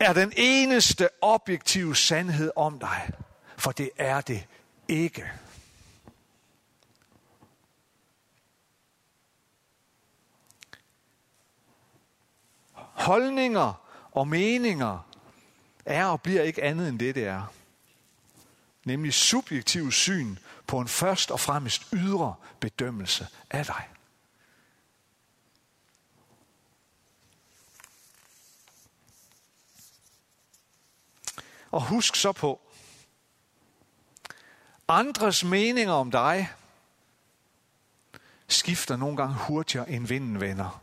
er 0.00 0.12
den 0.12 0.32
eneste 0.36 1.08
objektive 1.20 1.96
sandhed 1.96 2.50
om 2.56 2.78
dig. 2.78 3.10
For 3.56 3.72
det 3.72 3.90
er 3.96 4.20
det 4.20 4.46
ikke. 4.88 5.32
Holdninger 12.96 13.72
og 14.12 14.28
meninger 14.28 14.98
er 15.84 16.06
og 16.06 16.22
bliver 16.22 16.42
ikke 16.42 16.62
andet 16.62 16.88
end 16.88 16.98
det, 16.98 17.14
det 17.14 17.24
er. 17.26 17.52
Nemlig 18.84 19.14
subjektiv 19.14 19.92
syn 19.92 20.36
på 20.66 20.80
en 20.80 20.88
først 20.88 21.30
og 21.30 21.40
fremmest 21.40 21.86
ydre 21.92 22.34
bedømmelse 22.60 23.26
af 23.50 23.64
dig. 23.64 23.88
Og 31.70 31.82
husk 31.82 32.16
så 32.16 32.32
på, 32.32 32.60
andres 34.88 35.44
meninger 35.44 35.92
om 35.92 36.10
dig 36.10 36.52
skifter 38.48 38.96
nogle 38.96 39.16
gange 39.16 39.34
hurtigere 39.34 39.90
end 39.90 40.06
vinden 40.06 40.40
vender. 40.40 40.82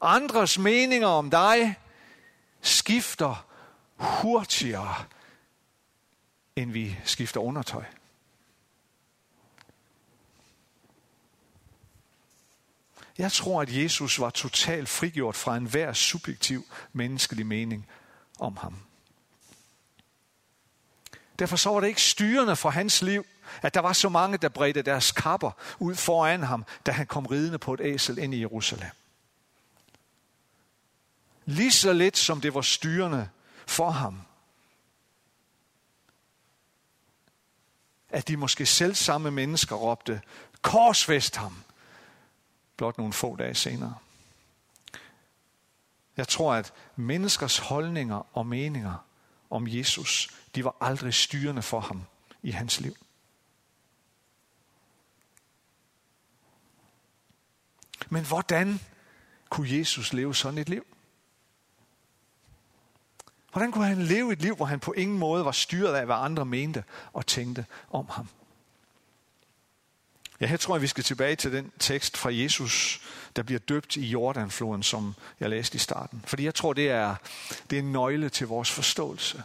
Andres 0.00 0.58
meninger 0.58 1.06
om 1.06 1.30
dig 1.30 1.74
skifter 2.60 3.46
hurtigere, 3.96 5.04
end 6.56 6.70
vi 6.70 6.96
skifter 7.04 7.40
undertøj. 7.40 7.84
Jeg 13.18 13.32
tror, 13.32 13.62
at 13.62 13.76
Jesus 13.76 14.20
var 14.20 14.30
totalt 14.30 14.88
frigjort 14.88 15.36
fra 15.36 15.56
enhver 15.56 15.92
subjektiv 15.92 16.66
menneskelig 16.92 17.46
mening 17.46 17.88
om 18.38 18.56
ham. 18.56 18.76
Derfor 21.38 21.56
så 21.56 21.70
var 21.70 21.80
det 21.80 21.88
ikke 21.88 22.02
styrende 22.02 22.56
for 22.56 22.70
hans 22.70 23.02
liv, 23.02 23.26
at 23.62 23.74
der 23.74 23.80
var 23.80 23.92
så 23.92 24.08
mange, 24.08 24.38
der 24.38 24.48
bredte 24.48 24.82
deres 24.82 25.12
kapper 25.12 25.50
ud 25.78 25.94
foran 25.94 26.42
ham, 26.42 26.64
da 26.86 26.92
han 26.92 27.06
kom 27.06 27.26
ridende 27.26 27.58
på 27.58 27.74
et 27.74 27.80
æsel 27.82 28.18
ind 28.18 28.34
i 28.34 28.40
Jerusalem. 28.40 28.90
Lige 31.46 31.72
så 31.72 31.92
lidt 31.92 32.16
som 32.16 32.40
det 32.40 32.54
var 32.54 32.60
styrende 32.60 33.28
for 33.66 33.90
ham, 33.90 34.22
at 38.08 38.28
de 38.28 38.36
måske 38.36 38.66
selv 38.66 38.94
samme 38.94 39.30
mennesker 39.30 39.76
råbte, 39.76 40.22
korsfest 40.62 41.36
ham, 41.36 41.62
blot 42.76 42.98
nogle 42.98 43.12
få 43.12 43.36
dage 43.36 43.54
senere. 43.54 43.94
Jeg 46.16 46.28
tror, 46.28 46.54
at 46.54 46.72
menneskers 46.96 47.58
holdninger 47.58 48.36
og 48.36 48.46
meninger 48.46 49.06
om 49.50 49.66
Jesus, 49.68 50.30
de 50.54 50.64
var 50.64 50.76
aldrig 50.80 51.14
styrende 51.14 51.62
for 51.62 51.80
ham 51.80 52.02
i 52.42 52.50
hans 52.50 52.80
liv. 52.80 52.96
Men 58.08 58.26
hvordan 58.26 58.80
kunne 59.48 59.78
Jesus 59.78 60.12
leve 60.12 60.34
sådan 60.34 60.58
et 60.58 60.68
liv? 60.68 60.95
Hvordan 63.56 63.72
kunne 63.72 63.86
han 63.86 64.02
leve 64.02 64.32
et 64.32 64.42
liv, 64.42 64.56
hvor 64.56 64.66
han 64.66 64.80
på 64.80 64.92
ingen 64.92 65.18
måde 65.18 65.44
var 65.44 65.52
styret 65.52 65.94
af, 65.94 66.06
hvad 66.06 66.16
andre 66.18 66.44
mente 66.44 66.84
og 67.12 67.26
tænkte 67.26 67.66
om 67.90 68.06
ham? 68.10 68.28
Ja, 70.40 70.46
her 70.46 70.56
tror 70.56 70.74
jeg, 70.74 70.82
vi 70.82 70.86
skal 70.86 71.04
tilbage 71.04 71.36
til 71.36 71.52
den 71.52 71.72
tekst 71.78 72.16
fra 72.16 72.34
Jesus, 72.34 73.00
der 73.36 73.42
bliver 73.42 73.58
døbt 73.58 73.96
i 73.96 74.06
Jordanfloden, 74.06 74.82
som 74.82 75.14
jeg 75.40 75.50
læste 75.50 75.76
i 75.76 75.78
starten. 75.78 76.24
Fordi 76.26 76.44
jeg 76.44 76.54
tror, 76.54 76.72
det 76.72 76.90
er, 76.90 77.14
det 77.70 77.78
er 77.78 77.82
en 77.82 77.92
nøgle 77.92 78.28
til 78.28 78.46
vores 78.46 78.70
forståelse. 78.70 79.42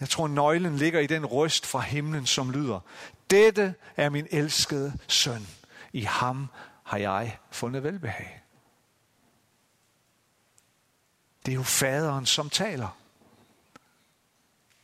Jeg 0.00 0.08
tror, 0.08 0.28
nøglen 0.28 0.76
ligger 0.76 1.00
i 1.00 1.06
den 1.06 1.26
røst 1.26 1.66
fra 1.66 1.80
himlen, 1.80 2.26
som 2.26 2.50
lyder, 2.50 2.80
Dette 3.30 3.74
er 3.96 4.08
min 4.08 4.26
elskede 4.30 4.98
søn. 5.08 5.46
I 5.92 6.00
ham 6.00 6.48
har 6.84 6.98
jeg 6.98 7.38
fundet 7.50 7.82
velbehag. 7.82 8.45
Det 11.46 11.52
er 11.52 11.56
jo 11.56 11.62
faderen, 11.62 12.26
som 12.26 12.50
taler. 12.50 12.98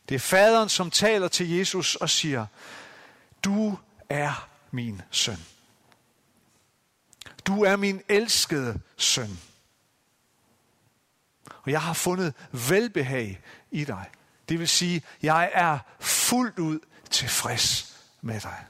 Det 0.09 0.15
er 0.15 0.19
faderen, 0.19 0.69
som 0.69 0.91
taler 0.91 1.27
til 1.27 1.49
Jesus 1.49 1.95
og 1.95 2.09
siger, 2.09 2.45
du 3.43 3.77
er 4.09 4.49
min 4.71 5.01
søn. 5.11 5.39
Du 7.47 7.63
er 7.63 7.75
min 7.75 8.01
elskede 8.09 8.79
søn. 8.97 9.39
Og 11.63 11.71
jeg 11.71 11.81
har 11.81 11.93
fundet 11.93 12.33
velbehag 12.51 13.41
i 13.71 13.83
dig. 13.83 14.09
Det 14.49 14.59
vil 14.59 14.67
sige, 14.67 15.03
jeg 15.21 15.51
er 15.53 15.79
fuldt 15.99 16.59
ud 16.59 16.79
tilfreds 17.09 17.97
med 18.21 18.39
dig. 18.39 18.65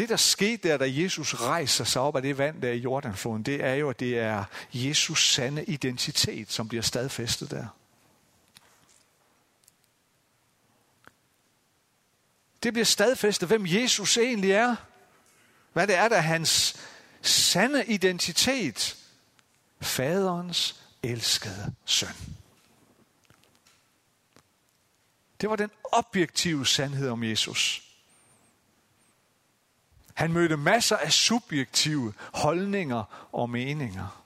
Det, 0.00 0.08
der 0.08 0.16
skete 0.16 0.68
der, 0.68 0.76
da 0.76 0.84
Jesus 0.88 1.34
rejser 1.34 1.84
sig 1.84 2.02
op 2.02 2.16
af 2.16 2.22
det 2.22 2.38
vand 2.38 2.62
der 2.62 2.72
i 2.72 2.76
Jordanfloden, 2.76 3.42
det 3.42 3.64
er 3.64 3.74
jo, 3.74 3.90
at 3.90 4.00
det 4.00 4.18
er 4.18 4.44
Jesus 4.72 5.32
sande 5.32 5.64
identitet, 5.64 6.52
som 6.52 6.68
bliver 6.68 6.82
stadfæstet 6.82 7.50
der. 7.50 7.66
Det 12.62 12.72
bliver 12.72 12.84
stadfæstet, 12.84 13.48
hvem 13.48 13.66
Jesus 13.66 14.18
egentlig 14.18 14.50
er. 14.50 14.76
Hvad 15.72 15.86
det 15.86 15.96
er, 15.96 16.08
der 16.08 16.16
er 16.16 16.20
hans 16.20 16.76
sande 17.22 17.86
identitet. 17.86 18.96
Faderens 19.80 20.82
elskede 21.02 21.74
søn. 21.84 22.16
Det 25.40 25.50
var 25.50 25.56
den 25.56 25.70
objektive 25.92 26.66
sandhed 26.66 27.08
om 27.08 27.24
Jesus. 27.24 27.89
Han 30.20 30.32
mødte 30.32 30.56
masser 30.56 30.96
af 30.96 31.12
subjektive 31.12 32.12
holdninger 32.34 33.28
og 33.32 33.50
meninger 33.50 34.24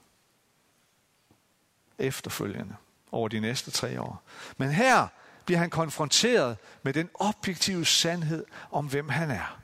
efterfølgende 1.99 2.75
over 3.11 3.27
de 3.27 3.39
næste 3.39 3.71
tre 3.71 4.01
år. 4.01 4.23
Men 4.57 4.71
her 4.71 5.07
bliver 5.45 5.59
han 5.59 5.69
konfronteret 5.69 6.57
med 6.83 6.93
den 6.93 7.09
objektive 7.13 7.85
sandhed 7.85 8.45
om, 8.71 8.87
hvem 8.87 9.09
han 9.09 9.31
er. 9.31 9.59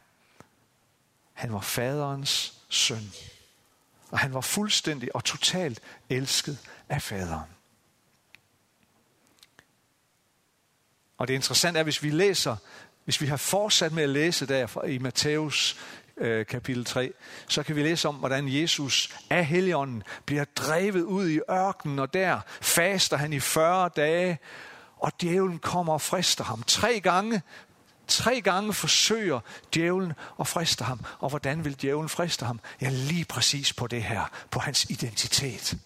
Han 1.33 1.53
var 1.53 1.61
faderens 1.61 2.53
søn. 2.69 3.11
Og 4.11 4.19
han 4.19 4.33
var 4.33 4.41
fuldstændig 4.41 5.15
og 5.15 5.23
totalt 5.23 5.79
elsket 6.09 6.59
af 6.89 7.01
faderen. 7.01 7.49
Og 11.17 11.27
det 11.27 11.33
interessante 11.33 11.79
er, 11.79 11.83
hvis 11.83 12.03
vi 12.03 12.09
læser, 12.09 12.55
hvis 13.03 13.21
vi 13.21 13.27
har 13.27 13.37
fortsat 13.37 13.91
med 13.91 14.03
at 14.03 14.09
læse 14.09 14.45
der 14.45 14.83
i 14.83 14.97
Matthæus 14.97 15.77
øh, 16.21 16.45
kapitel 16.45 16.85
3, 16.85 17.13
så 17.47 17.63
kan 17.63 17.75
vi 17.75 17.83
læse 17.83 18.07
om, 18.07 18.15
hvordan 18.15 18.47
Jesus 18.47 19.15
af 19.29 19.45
heligånden 19.45 20.03
bliver 20.25 20.43
drevet 20.55 21.01
ud 21.01 21.29
i 21.29 21.39
ørkenen, 21.51 21.99
og 21.99 22.13
der 22.13 22.39
faster 22.61 23.17
han 23.17 23.33
i 23.33 23.39
40 23.39 23.89
dage, 23.95 24.39
og 24.97 25.11
djævlen 25.21 25.59
kommer 25.59 25.93
og 25.93 26.01
frister 26.01 26.43
ham. 26.43 26.63
Tre 26.63 26.99
gange, 26.99 27.41
tre 28.07 28.41
gange 28.41 28.73
forsøger 28.73 29.39
djævlen 29.73 30.13
at 30.39 30.47
friste 30.47 30.83
ham. 30.83 31.05
Og 31.19 31.29
hvordan 31.29 31.65
vil 31.65 31.81
djævlen 31.81 32.09
friste 32.09 32.45
ham? 32.45 32.59
Ja, 32.81 32.89
lige 32.89 33.25
præcis 33.25 33.73
på 33.73 33.87
det 33.87 34.03
her, 34.03 34.25
på 34.51 34.59
hans 34.59 34.85
identitet. 34.89 35.77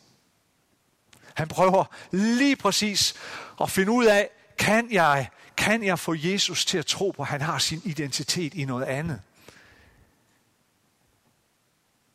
Han 1.34 1.48
prøver 1.48 1.86
lige 2.12 2.56
præcis 2.56 3.16
at 3.62 3.72
finde 3.72 3.92
ud 3.92 4.06
af, 4.06 4.30
kan 4.58 4.92
jeg, 4.92 5.30
kan 5.58 5.84
jeg 5.84 6.00
få 6.00 6.16
Jesus 6.18 6.66
til 6.66 6.78
at 6.78 6.86
tro 6.86 7.12
på, 7.12 7.22
at 7.22 7.28
han 7.28 7.42
har 7.42 7.58
sin 7.58 7.82
identitet 7.86 8.54
i 8.54 8.66
noget 8.66 8.86
andet? 8.86 9.22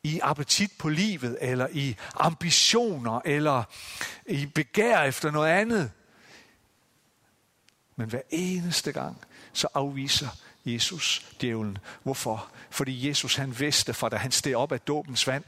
I 0.03 0.19
appetit 0.23 0.71
på 0.79 0.89
livet, 0.89 1.37
eller 1.41 1.67
i 1.71 1.95
ambitioner, 2.15 3.21
eller 3.25 3.63
i 4.25 4.45
begær 4.45 5.01
efter 5.01 5.31
noget 5.31 5.51
andet. 5.51 5.91
Men 7.95 8.09
hver 8.09 8.21
eneste 8.29 8.91
gang, 8.91 9.17
så 9.53 9.67
afviser 9.73 10.27
Jesus 10.65 11.25
djævlen. 11.41 11.77
Hvorfor? 12.03 12.51
Fordi 12.69 13.07
Jesus 13.09 13.35
han 13.35 13.59
vidste 13.59 13.93
fra 13.93 14.09
da 14.09 14.15
han 14.15 14.31
steg 14.31 14.55
op 14.55 14.71
af 14.71 14.79
dåbens 14.79 15.27
vand, 15.27 15.43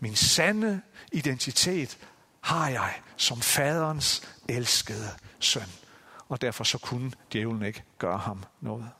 min 0.00 0.16
sande 0.16 0.80
identitet 1.12 1.98
har 2.40 2.68
jeg 2.68 2.94
som 3.16 3.40
faderens 3.40 4.22
elskede 4.48 5.10
søn. 5.40 5.68
Og 6.28 6.40
derfor 6.40 6.64
så 6.64 6.78
kunne 6.78 7.12
djævlen 7.32 7.62
ikke 7.62 7.82
gøre 7.98 8.18
ham 8.18 8.44
noget. 8.60 8.90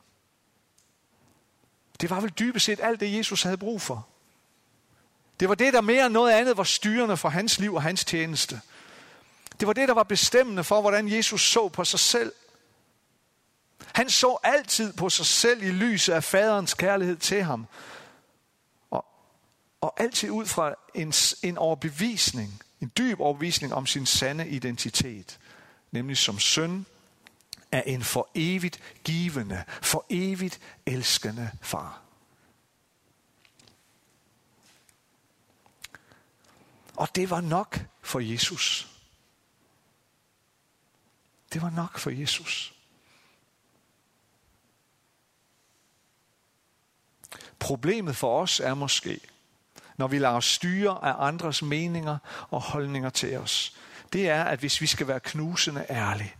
Det 2.00 2.10
var 2.10 2.20
vel 2.20 2.30
dybest 2.30 2.64
set 2.64 2.80
alt 2.82 3.00
det, 3.00 3.16
Jesus 3.16 3.42
havde 3.42 3.56
brug 3.56 3.82
for. 3.82 4.08
Det 5.40 5.48
var 5.48 5.54
det, 5.54 5.72
der 5.72 5.80
mere 5.80 6.06
end 6.06 6.12
noget 6.12 6.32
andet 6.32 6.56
var 6.56 6.64
styrende 6.64 7.16
for 7.16 7.28
hans 7.28 7.58
liv 7.58 7.74
og 7.74 7.82
hans 7.82 8.04
tjeneste. 8.04 8.60
Det 9.60 9.68
var 9.68 9.72
det, 9.72 9.88
der 9.88 9.94
var 9.94 10.02
bestemmende 10.02 10.64
for, 10.64 10.80
hvordan 10.80 11.08
Jesus 11.08 11.50
så 11.50 11.68
på 11.68 11.84
sig 11.84 12.00
selv. 12.00 12.32
Han 13.94 14.10
så 14.10 14.38
altid 14.42 14.92
på 14.92 15.10
sig 15.10 15.26
selv 15.26 15.62
i 15.62 15.70
lyset 15.70 16.12
af 16.12 16.24
faderens 16.24 16.74
kærlighed 16.74 17.16
til 17.16 17.42
ham. 17.42 17.66
Og, 18.90 19.04
og 19.80 19.94
altid 20.00 20.30
ud 20.30 20.46
fra 20.46 20.74
en, 20.94 21.12
en 21.42 21.58
overbevisning, 21.58 22.62
en 22.80 22.92
dyb 22.98 23.20
overbevisning 23.20 23.74
om 23.74 23.86
sin 23.86 24.06
sande 24.06 24.48
identitet. 24.48 25.38
Nemlig 25.90 26.16
som 26.16 26.38
søn 26.38 26.86
af 27.72 27.82
en 27.86 28.02
for 28.02 28.28
evigt 28.34 28.80
givende, 29.04 29.64
for 29.82 30.06
evigt 30.10 30.60
elskende 30.86 31.50
far. 31.62 32.05
Og 36.96 37.08
det 37.14 37.30
var 37.30 37.40
nok 37.40 37.80
for 38.02 38.20
Jesus. 38.20 38.88
Det 41.52 41.62
var 41.62 41.70
nok 41.70 41.98
for 41.98 42.10
Jesus. 42.10 42.74
Problemet 47.58 48.16
for 48.16 48.42
os 48.42 48.60
er 48.60 48.74
måske, 48.74 49.20
når 49.96 50.08
vi 50.08 50.18
lader 50.18 50.34
os 50.34 50.44
styre 50.44 51.04
af 51.04 51.26
andres 51.26 51.62
meninger 51.62 52.18
og 52.50 52.60
holdninger 52.60 53.10
til 53.10 53.36
os, 53.38 53.76
det 54.12 54.28
er, 54.28 54.44
at 54.44 54.58
hvis 54.58 54.80
vi 54.80 54.86
skal 54.86 55.08
være 55.08 55.20
knusende 55.20 55.86
ærlige, 55.90 56.34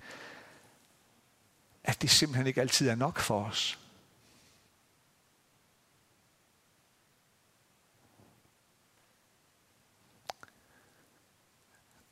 at 1.85 2.03
det 2.03 2.11
simpelthen 2.11 2.47
ikke 2.47 2.61
altid 2.61 2.89
er 2.89 2.95
nok 2.95 3.19
for 3.19 3.45
os. 3.45 3.79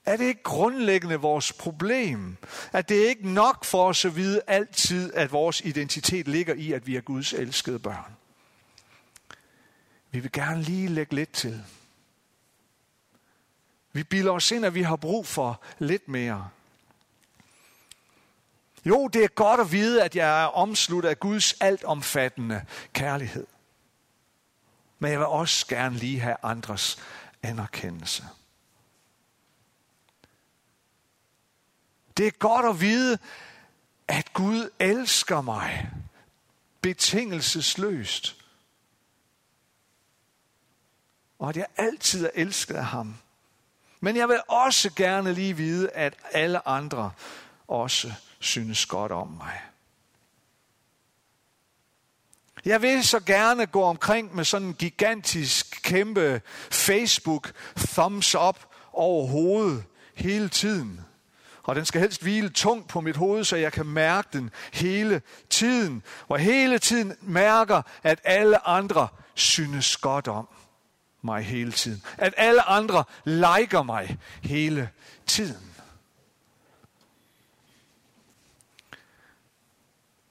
Er 0.04 0.16
det 0.16 0.24
ikke 0.24 0.42
grundlæggende 0.42 1.16
vores 1.16 1.52
problem? 1.52 2.36
At 2.72 2.88
det 2.88 3.04
er 3.04 3.08
ikke 3.08 3.32
nok 3.32 3.64
for 3.64 3.88
os 3.88 4.04
at 4.04 4.16
vide 4.16 4.42
altid, 4.46 5.14
at 5.14 5.32
vores 5.32 5.60
identitet 5.60 6.28
ligger 6.28 6.54
i, 6.54 6.72
at 6.72 6.86
vi 6.86 6.96
er 6.96 7.00
Guds 7.00 7.32
elskede 7.32 7.78
børn? 7.78 8.16
Vi 10.10 10.20
vil 10.20 10.32
gerne 10.32 10.62
lige 10.62 10.88
lægge 10.88 11.14
lidt 11.14 11.32
til. 11.32 11.64
Vi 13.92 14.02
bilder 14.02 14.32
os 14.32 14.50
ind, 14.50 14.66
at 14.66 14.74
vi 14.74 14.82
har 14.82 14.96
brug 14.96 15.26
for 15.26 15.60
lidt 15.78 16.08
mere. 16.08 16.48
Jo, 18.84 19.08
det 19.08 19.24
er 19.24 19.28
godt 19.28 19.60
at 19.60 19.72
vide, 19.72 20.02
at 20.02 20.16
jeg 20.16 20.42
er 20.42 20.46
omsluttet 20.46 21.08
af 21.08 21.20
Guds 21.20 21.52
altomfattende 21.52 22.64
kærlighed. 22.92 23.46
Men 24.98 25.10
jeg 25.10 25.18
vil 25.18 25.26
også 25.26 25.66
gerne 25.66 25.96
lige 25.96 26.20
have 26.20 26.36
andres 26.42 26.98
anerkendelse. 27.42 28.24
Det 32.16 32.26
er 32.26 32.30
godt 32.30 32.66
at 32.66 32.80
vide, 32.80 33.18
at 34.08 34.32
Gud 34.32 34.70
elsker 34.78 35.40
mig 35.40 35.90
betingelsesløst. 36.80 38.36
Og 41.38 41.48
at 41.48 41.56
jeg 41.56 41.66
altid 41.76 42.24
er 42.26 42.30
elsket 42.34 42.74
af 42.74 42.84
ham. 42.84 43.16
Men 44.00 44.16
jeg 44.16 44.28
vil 44.28 44.40
også 44.48 44.90
gerne 44.96 45.34
lige 45.34 45.56
vide, 45.56 45.90
at 45.90 46.14
alle 46.32 46.68
andre 46.68 47.12
også 47.68 48.12
synes 48.38 48.86
godt 48.86 49.12
om 49.12 49.28
mig. 49.28 49.62
Jeg 52.64 52.82
vil 52.82 53.04
så 53.04 53.20
gerne 53.20 53.66
gå 53.66 53.82
omkring 53.82 54.34
med 54.34 54.44
sådan 54.44 54.68
en 54.68 54.74
gigantisk, 54.74 55.80
kæmpe 55.82 56.42
Facebook 56.70 57.52
thumbs 57.76 58.34
up 58.34 58.66
over 58.92 59.26
hovedet 59.26 59.84
hele 60.14 60.48
tiden. 60.48 61.00
Og 61.64 61.74
den 61.74 61.84
skal 61.84 62.00
helst 62.00 62.22
hvile 62.22 62.48
tungt 62.48 62.88
på 62.88 63.00
mit 63.00 63.16
hoved, 63.16 63.44
så 63.44 63.56
jeg 63.56 63.72
kan 63.72 63.86
mærke 63.86 64.28
den 64.32 64.50
hele 64.72 65.22
tiden. 65.50 66.02
Og 66.28 66.38
hele 66.38 66.78
tiden 66.78 67.16
mærker, 67.20 67.82
at 68.02 68.20
alle 68.24 68.66
andre 68.68 69.08
synes 69.34 69.96
godt 69.96 70.28
om 70.28 70.48
mig 71.22 71.42
hele 71.42 71.72
tiden. 71.72 72.02
At 72.18 72.34
alle 72.36 72.62
andre 72.62 73.04
liker 73.24 73.82
mig 73.82 74.18
hele 74.42 74.90
tiden. 75.26 75.70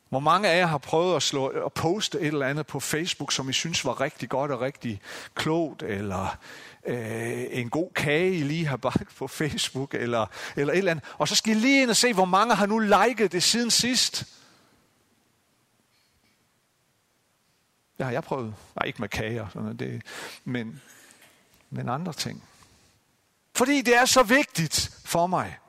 Hvor 0.10 0.20
mange 0.20 0.50
af 0.50 0.58
jer 0.58 0.66
har 0.66 0.78
prøvet 0.78 1.16
at, 1.16 1.24
slå, 1.24 1.48
at 1.48 1.74
poste 1.74 2.20
et 2.20 2.28
eller 2.28 2.48
andet 2.48 2.68
på 2.68 2.80
Facebook, 2.80 3.32
som 3.32 3.50
I 3.50 3.54
synes 3.54 3.86
var 3.86 4.02
rigtig 4.02 4.30
godt 4.30 4.52
og 4.52 4.62
rigtig 4.62 5.02
klogt, 5.36 5.84
eller 5.84 6.38
øh, 6.86 7.46
en 7.50 7.70
god 7.70 7.94
kage, 7.94 8.36
I 8.36 8.44
lige 8.44 8.66
har 8.66 8.78
bagt 8.78 9.16
på 9.16 9.28
Facebook, 9.28 9.94
eller, 9.94 10.26
eller 10.56 10.74
et 10.74 10.78
eller 10.78 10.92
andet. 10.92 11.06
Og 11.18 11.28
så 11.28 11.36
skal 11.36 11.58
I 11.58 11.60
lige 11.60 11.82
ind 11.82 11.90
og 11.90 11.96
se, 11.96 12.14
hvor 12.14 12.26
mange 12.26 12.56
har 12.56 12.66
nu 12.66 12.80
liket 12.80 13.32
det 13.32 13.44
siden 13.44 13.72
sidst. 13.72 14.26
Det 17.98 18.06
har 18.06 18.12
jeg 18.12 18.24
prøvet. 18.24 18.56
Nej, 18.76 18.86
ikke 18.86 19.02
med 19.02 19.10
kager, 19.10 19.48
sådan 19.48 19.62
noget, 19.62 19.80
det, 19.80 20.02
men, 20.44 20.82
men 21.70 21.90
andre 21.90 22.14
ting. 22.14 22.44
Fordi 23.56 23.82
det 23.82 23.96
er 23.96 24.06
så 24.06 24.24
vigtigt 24.24 25.00
for 25.06 25.28
mig. 25.28 25.60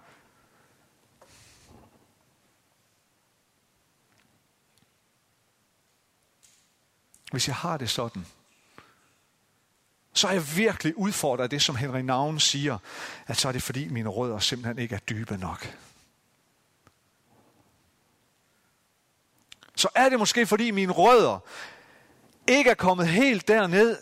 Hvis 7.30 7.48
jeg 7.48 7.56
har 7.56 7.76
det 7.76 7.90
sådan, 7.90 8.26
så 10.14 10.28
er 10.28 10.32
jeg 10.32 10.56
virkelig 10.56 10.98
udfordret 10.98 11.44
af 11.44 11.50
det, 11.50 11.62
som 11.62 11.76
Henry 11.76 12.00
Navn 12.00 12.40
siger, 12.40 12.78
at 13.26 13.36
så 13.36 13.48
er 13.48 13.52
det 13.52 13.62
fordi 13.62 13.88
mine 13.88 14.08
rødder 14.08 14.38
simpelthen 14.38 14.78
ikke 14.78 14.94
er 14.94 14.98
dybe 14.98 15.36
nok. 15.36 15.76
Så 19.76 19.88
er 19.94 20.08
det 20.08 20.18
måske 20.18 20.46
fordi 20.46 20.70
mine 20.70 20.92
rødder 20.92 21.38
ikke 22.46 22.70
er 22.70 22.74
kommet 22.74 23.08
helt 23.08 23.48
derned, 23.48 23.96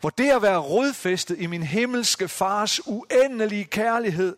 hvor 0.00 0.10
det 0.10 0.30
at 0.30 0.42
være 0.42 0.58
rodfæstet 0.58 1.40
i 1.40 1.46
min 1.46 1.62
himmelske 1.62 2.28
fars 2.28 2.86
uendelige 2.86 3.64
kærlighed 3.64 4.36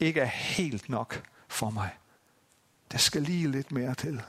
ikke 0.00 0.20
er 0.20 0.24
helt 0.26 0.88
nok 0.88 1.22
for 1.48 1.70
mig. 1.70 1.90
Der 2.92 2.98
skal 2.98 3.22
lige 3.22 3.50
lidt 3.50 3.72
mere 3.72 3.94
til. 3.94 4.22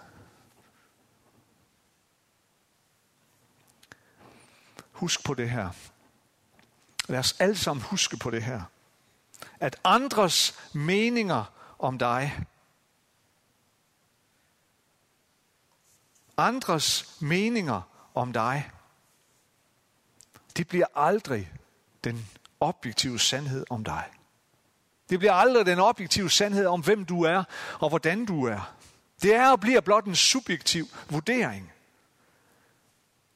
Husk 4.99 5.23
på 5.23 5.33
det 5.33 5.49
her. 5.49 5.69
Lad 7.07 7.19
os 7.19 7.35
alle 7.39 7.57
sammen 7.57 7.83
huske 7.83 8.17
på 8.17 8.31
det 8.31 8.43
her. 8.43 8.61
At 9.59 9.75
andres 9.83 10.59
meninger 10.73 11.53
om 11.79 11.97
dig, 11.97 12.45
andres 16.37 17.15
meninger 17.21 17.81
om 18.13 18.33
dig, 18.33 18.71
det 20.57 20.67
bliver 20.67 20.85
aldrig 20.95 21.51
den 22.03 22.27
objektive 22.59 23.19
sandhed 23.19 23.65
om 23.69 23.83
dig. 23.83 24.09
Det 25.09 25.19
bliver 25.19 25.33
aldrig 25.33 25.65
den 25.65 25.79
objektive 25.79 26.29
sandhed 26.29 26.65
om, 26.65 26.81
hvem 26.81 27.05
du 27.05 27.23
er 27.23 27.43
og 27.79 27.89
hvordan 27.89 28.25
du 28.25 28.45
er. 28.45 28.73
Det 29.21 29.35
er 29.35 29.51
og 29.51 29.59
bliver 29.59 29.81
blot 29.81 30.05
en 30.05 30.15
subjektiv 30.15 30.85
vurdering. 31.09 31.71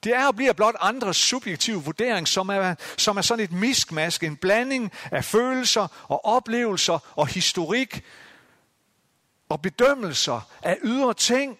Det 0.03 0.15
er 0.15 0.27
og 0.27 0.35
bliver 0.35 0.53
blot 0.53 0.75
andres 0.79 1.17
subjektive 1.17 1.83
vurdering, 1.83 2.27
som 2.27 2.49
er, 2.49 2.75
som 2.97 3.17
er 3.17 3.21
sådan 3.21 3.43
et 3.43 3.51
miskmask, 3.51 4.23
en 4.23 4.37
blanding 4.37 4.91
af 5.11 5.25
følelser 5.25 5.87
og 6.07 6.25
oplevelser 6.25 6.99
og 7.15 7.27
historik 7.27 8.05
og 9.49 9.61
bedømmelser 9.61 10.49
af 10.61 10.77
ydre 10.83 11.13
ting, 11.13 11.57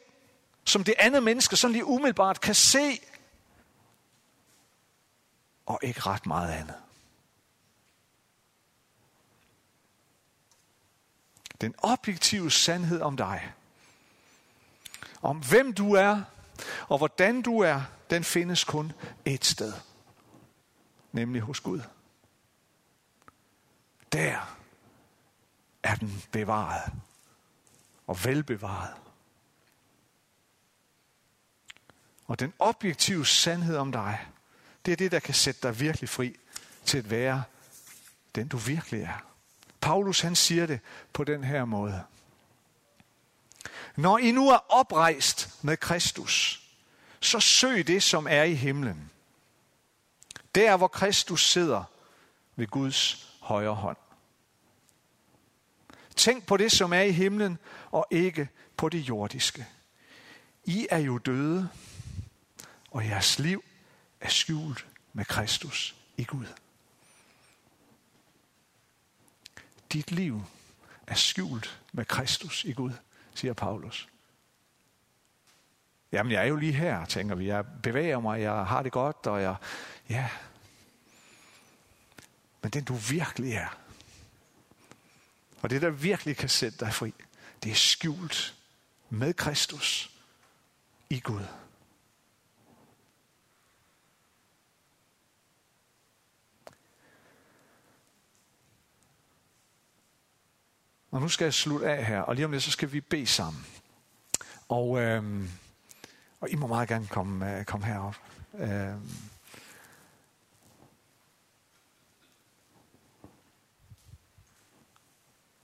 som 0.66 0.84
det 0.84 0.94
andet 0.98 1.24
menneske 1.24 1.56
sådan 1.56 1.72
lige 1.72 1.86
umiddelbart 1.86 2.42
kan 2.42 2.56
se, 2.56 3.00
og 5.66 5.80
ikke 5.84 6.02
ret 6.02 6.26
meget 6.26 6.52
andet. 6.52 6.76
Den 11.62 11.76
objektive 11.78 12.52
sandhed 12.52 13.02
om 13.02 13.18
dig, 13.18 13.54
om 15.22 15.38
hvem 15.38 15.74
du 15.74 15.94
er, 15.94 16.22
og 16.88 16.98
hvordan 16.98 17.42
du 17.42 17.60
er, 17.60 17.82
den 18.14 18.24
findes 18.24 18.64
kun 18.64 18.94
et 19.26 19.46
sted. 19.46 19.74
Nemlig 21.12 21.42
hos 21.42 21.60
Gud. 21.60 21.82
Der 24.12 24.58
er 25.84 25.96
den 25.96 26.24
bevaret 26.32 26.92
og 28.08 28.26
velbevaret. 28.26 28.94
Og 32.28 32.40
den 32.40 32.54
objektive 32.60 33.26
sandhed 33.26 33.78
om 33.78 33.92
dig, 33.92 34.28
det 34.86 34.92
er 34.92 34.96
det, 34.96 35.12
der 35.12 35.20
kan 35.20 35.34
sætte 35.34 35.62
dig 35.68 35.80
virkelig 35.80 36.10
fri 36.10 36.36
til 36.86 36.98
at 36.98 37.10
være 37.10 37.44
den, 38.36 38.48
du 38.48 38.58
virkelig 38.58 39.02
er. 39.02 39.26
Paulus 39.82 40.22
han 40.22 40.36
siger 40.36 40.66
det 40.66 40.80
på 41.14 41.24
den 41.24 41.44
her 41.44 41.66
måde. 41.66 42.04
Når 43.96 44.18
I 44.18 44.32
nu 44.32 44.50
er 44.50 44.72
oprejst 44.72 45.64
med 45.64 45.78
Kristus, 45.78 46.63
så 47.26 47.40
søg 47.40 47.88
det, 47.88 48.04
som 48.04 48.28
er 48.30 48.44
i 48.44 48.54
himlen. 48.54 49.12
Der, 50.56 50.78
hvor 50.78 50.88
Kristus 50.88 51.50
sidder 51.52 51.84
ved 52.56 52.68
Guds 52.68 53.30
højre 53.40 53.76
hånd. 53.76 53.98
Tænk 56.16 56.46
på 56.46 56.58
det, 56.58 56.72
som 56.72 56.94
er 56.94 57.02
i 57.02 57.12
himlen, 57.12 57.58
og 57.92 58.08
ikke 58.12 58.50
på 58.78 58.90
det 58.90 59.00
jordiske. 59.00 59.68
I 60.64 60.88
er 60.90 60.98
jo 60.98 61.18
døde, 61.18 61.70
og 62.92 63.06
jeres 63.06 63.40
liv 63.40 63.64
er 64.22 64.30
skjult 64.30 64.86
med 65.14 65.26
Kristus 65.26 65.96
i 66.18 66.24
Gud. 66.24 66.46
Dit 69.94 70.12
liv 70.12 70.44
er 71.08 71.16
skjult 71.16 71.80
med 71.92 72.06
Kristus 72.06 72.64
i 72.64 72.72
Gud, 72.72 72.92
siger 73.36 73.54
Paulus. 73.54 74.13
Jamen, 76.14 76.32
jeg 76.32 76.44
er 76.44 76.48
jo 76.48 76.56
lige 76.56 76.74
her, 76.74 77.06
tænker 77.06 77.36
vi. 77.36 77.48
Jeg 77.48 77.66
bevæger 77.84 78.20
mig, 78.20 78.42
jeg 78.42 78.66
har 78.66 78.84
det 78.84 78.92
godt, 78.92 79.28
og 79.28 79.42
jeg... 79.42 79.56
Ja. 80.10 80.30
Men 82.62 82.72
den 82.72 82.84
du 82.84 82.94
virkelig 82.94 83.54
er, 83.54 83.78
og 85.62 85.70
det 85.70 85.82
der 85.82 85.90
virkelig 85.90 86.38
kan 86.38 86.50
sætte 86.50 86.78
dig 86.86 86.94
fri, 86.94 87.14
det 87.64 87.72
er 87.72 87.76
skjult 87.76 88.56
med 89.10 89.34
Kristus 89.34 90.12
i 91.10 91.20
Gud. 91.20 91.46
Og 101.12 101.22
nu 101.22 101.30
skal 101.30 101.46
jeg 101.46 101.54
slutte 101.54 101.90
af 101.90 102.06
her, 102.06 102.22
og 102.22 102.36
lige 102.36 102.46
om 102.46 102.52
lidt, 102.52 102.64
så 102.64 102.72
skal 102.72 102.92
vi 102.92 103.02
bede 103.02 103.28
sammen. 103.28 103.66
Og, 104.70 105.00
øhm, 105.02 105.50
og 106.44 106.50
I 106.50 106.56
må 106.56 106.68
meget 106.68 106.90
gerne 106.90 107.08
komme, 107.08 107.58
øh, 107.58 107.66
komme 107.66 107.86
herop. 107.86 108.16
Øhm, 108.54 109.10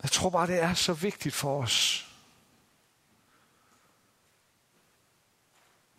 jeg 0.03 0.11
tror 0.11 0.29
bare, 0.29 0.47
det 0.47 0.63
er 0.63 0.73
så 0.73 0.93
vigtigt 0.93 1.35
for 1.35 1.61
os, 1.61 2.07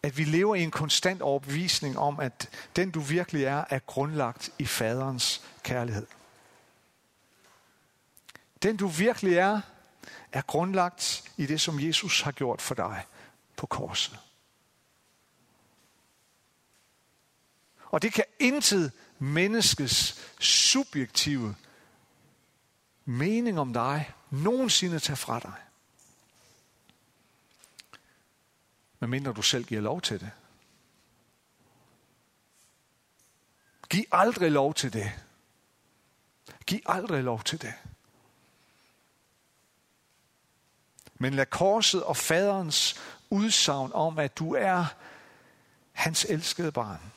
at 0.02 0.18
vi 0.18 0.24
lever 0.24 0.54
i 0.54 0.62
en 0.62 0.70
konstant 0.70 1.22
overbevisning 1.22 1.98
om, 1.98 2.20
at 2.20 2.48
den 2.76 2.90
du 2.90 3.00
virkelig 3.00 3.44
er, 3.44 3.64
er 3.70 3.78
grundlagt 3.78 4.50
i 4.58 4.64
faderens 4.64 5.42
kærlighed. 5.62 6.06
Den 8.62 8.76
du 8.76 8.86
virkelig 8.86 9.36
er, 9.36 9.60
er 10.32 10.42
grundlagt 10.42 11.32
i 11.36 11.46
det, 11.46 11.60
som 11.60 11.80
Jesus 11.80 12.20
har 12.20 12.32
gjort 12.32 12.62
for 12.62 12.74
dig 12.74 13.04
på 13.56 13.66
korset. 13.66 14.18
Og 17.90 18.03
det 18.03 18.12
kan 18.12 18.24
intet 18.38 18.92
menneskes 19.18 20.20
subjektive 20.40 21.57
mening 23.05 23.61
om 23.61 23.72
dig 23.72 24.12
nogensinde 24.31 24.98
tage 24.98 25.16
fra 25.16 25.40
dig. 25.40 25.55
Medmindre 29.00 29.33
du 29.33 29.42
selv 29.42 29.64
giver 29.64 29.81
lov 29.81 30.00
til 30.00 30.20
det. 30.20 30.31
Giv 33.90 34.05
aldrig 34.12 34.50
lov 34.50 34.74
til 34.74 34.92
det. 34.92 35.12
Giv 36.66 36.81
aldrig 36.87 37.24
lov 37.24 37.42
til 37.42 37.62
det. 37.62 37.74
Men 41.14 41.35
lad 41.35 41.46
korset 41.46 42.03
og 42.03 42.16
faderens 42.16 43.00
udsagn 43.31 43.92
om, 43.92 44.18
at 44.18 44.38
du 44.38 44.55
er 44.55 44.87
hans 45.92 46.24
elskede 46.24 46.72
barn, 46.72 47.12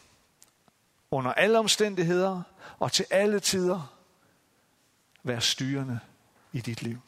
under 1.14 1.34
alle 1.34 1.60
omstændigheder 1.60 2.42
og 2.80 2.92
til 2.92 3.06
alle 3.10 3.40
tider, 3.40 3.94
være 5.24 5.42
styrende 5.42 6.00
i 6.52 6.62
dit 6.62 6.82
liv. 6.82 7.02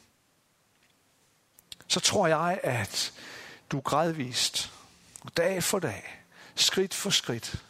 Så 1.88 2.00
tror 2.00 2.28
jeg, 2.28 2.60
at 2.64 3.14
du 3.72 3.80
gradvist, 3.80 4.74
dag 5.38 5.64
for 5.64 5.80
dag, 5.80 6.26
skridt 6.56 6.94
for 6.94 7.10
skridt, 7.10 7.66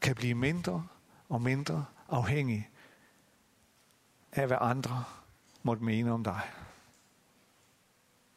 kan 0.00 0.14
blive 0.14 0.34
mindre 0.34 0.86
og 1.28 1.42
mindre 1.42 1.84
afhængig 2.08 2.70
af, 4.32 4.46
hvad 4.46 4.58
andre 4.60 5.04
måtte 5.62 5.84
mene 5.84 6.12
om 6.12 6.24
dig. 6.24 6.40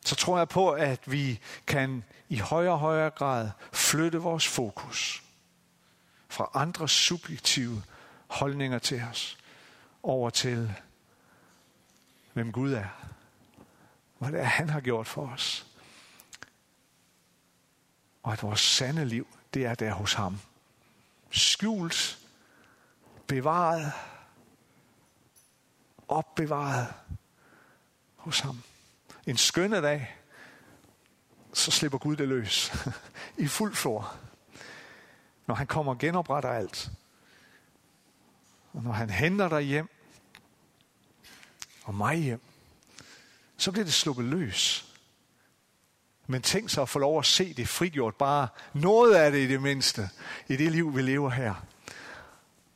Så 0.05 0.15
tror 0.15 0.37
jeg 0.37 0.49
på, 0.49 0.71
at 0.71 1.11
vi 1.11 1.39
kan 1.67 2.03
i 2.29 2.37
højere 2.37 2.73
og 2.73 2.79
højere 2.79 3.09
grad 3.09 3.49
flytte 3.73 4.17
vores 4.17 4.47
fokus 4.47 5.23
fra 6.29 6.49
andre 6.53 6.89
subjektive 6.89 7.83
holdninger 8.27 8.79
til 8.79 9.01
os 9.11 9.37
over 10.03 10.29
til, 10.29 10.73
hvem 12.33 12.51
Gud 12.51 12.73
er. 12.73 12.87
Hvad 14.17 14.31
det 14.31 14.39
er, 14.39 14.43
han 14.43 14.69
har 14.69 14.79
gjort 14.79 15.07
for 15.07 15.27
os. 15.27 15.65
Og 18.23 18.33
at 18.33 18.43
vores 18.43 18.59
sande 18.59 19.05
liv, 19.05 19.27
det 19.53 19.65
er 19.65 19.75
der 19.75 19.93
hos 19.93 20.13
ham. 20.13 20.39
Skjult, 21.31 22.19
bevaret, 23.27 23.91
opbevaret 26.07 26.93
hos 28.15 28.39
ham. 28.39 28.63
En 29.27 29.37
skønne 29.37 29.81
dag, 29.81 30.15
så 31.53 31.71
slipper 31.71 31.97
Gud 31.97 32.15
det 32.15 32.27
løs 32.27 32.71
i 33.37 33.47
fuld 33.47 33.75
flor. 33.75 34.15
Når 35.47 35.55
han 35.55 35.67
kommer 35.67 35.91
og 35.91 35.99
genopretter 35.99 36.49
alt. 36.49 36.91
Og 38.73 38.83
når 38.83 38.91
han 38.91 39.09
henter 39.09 39.49
dig 39.49 39.61
hjem, 39.61 39.89
og 41.83 41.95
mig 41.95 42.17
hjem, 42.17 42.41
så 43.57 43.71
bliver 43.71 43.85
det 43.85 43.93
sluppet 43.93 44.25
løs. 44.25 44.89
Men 46.27 46.41
tænk 46.41 46.69
så 46.69 46.81
at 46.81 46.89
få 46.89 46.99
lov 46.99 47.19
at 47.19 47.25
se 47.25 47.53
det 47.53 47.67
frigjort, 47.67 48.15
bare 48.15 48.47
noget 48.73 49.15
af 49.15 49.31
det 49.31 49.39
i 49.39 49.47
det 49.47 49.61
mindste, 49.61 50.09
i 50.47 50.55
det 50.55 50.71
liv, 50.71 50.95
vi 50.95 51.01
lever 51.01 51.29
her. 51.29 51.53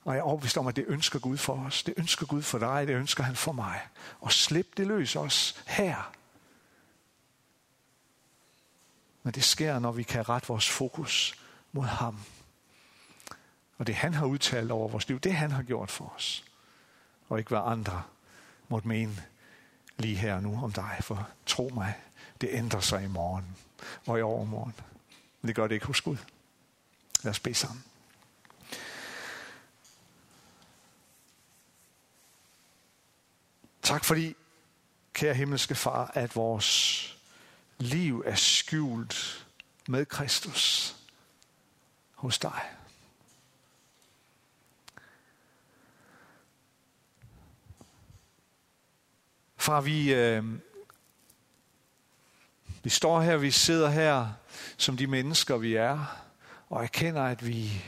Og 0.05 0.13
jeg 0.13 0.19
er 0.19 0.23
overbevist 0.23 0.57
om, 0.57 0.67
at 0.67 0.75
det 0.75 0.85
ønsker 0.87 1.19
Gud 1.19 1.37
for 1.37 1.65
os. 1.65 1.83
Det 1.83 1.93
ønsker 1.97 2.25
Gud 2.25 2.41
for 2.41 2.57
dig, 2.57 2.87
det 2.87 2.93
ønsker 2.93 3.23
han 3.23 3.35
for 3.35 3.51
mig. 3.51 3.81
Og 4.19 4.31
slip 4.31 4.77
det 4.77 4.87
løs 4.87 5.15
os 5.15 5.63
her. 5.67 6.13
Men 9.27 9.33
det 9.33 9.43
sker, 9.43 9.79
når 9.79 9.91
vi 9.91 10.03
kan 10.03 10.29
rette 10.29 10.47
vores 10.47 10.69
fokus 10.69 11.35
mod 11.71 11.83
ham. 11.83 12.19
Og 13.77 13.87
det 13.87 13.95
han 13.95 14.13
har 14.13 14.25
udtalt 14.25 14.71
over 14.71 14.87
vores 14.87 15.07
liv, 15.07 15.19
det 15.19 15.33
han 15.33 15.51
har 15.51 15.63
gjort 15.63 15.91
for 15.91 16.13
os. 16.15 16.43
Og 17.29 17.39
ikke 17.39 17.49
hvad 17.49 17.61
andre 17.63 18.03
måtte 18.67 18.87
mene 18.87 19.25
lige 19.97 20.15
her 20.15 20.35
og 20.35 20.43
nu 20.43 20.63
om 20.63 20.71
dig. 20.71 20.97
For 21.01 21.29
tro 21.45 21.71
mig, 21.73 21.93
det 22.41 22.49
ændrer 22.51 22.79
sig 22.79 23.03
i 23.03 23.07
morgen 23.07 23.57
og 24.05 24.19
i 24.19 24.21
overmorgen. 24.21 24.73
Men 25.41 25.47
det 25.47 25.55
gør 25.55 25.67
det 25.67 25.75
ikke 25.75 25.87
hos 25.87 26.01
Gud. 26.01 26.17
Lad 27.23 27.31
os 27.31 27.39
bede 27.39 27.55
sammen. 27.55 27.83
Tak 33.81 34.05
fordi, 34.05 34.35
kære 35.13 35.33
himmelske 35.33 35.75
far, 35.75 36.11
at 36.13 36.35
vores 36.35 37.16
liv 37.79 38.23
er 38.25 38.35
skjult 38.35 39.47
med 39.87 40.05
Kristus 40.05 40.95
hos 42.15 42.39
dig. 42.39 42.61
Far, 49.57 49.81
vi, 49.81 50.13
øh, 50.13 50.43
vi 52.83 52.89
står 52.89 53.21
her, 53.21 53.37
vi 53.37 53.51
sidder 53.51 53.89
her 53.89 54.33
som 54.77 54.97
de 54.97 55.07
mennesker, 55.07 55.57
vi 55.57 55.75
er, 55.75 56.05
og 56.69 56.83
erkender, 56.83 57.23
at 57.23 57.47
vi 57.47 57.85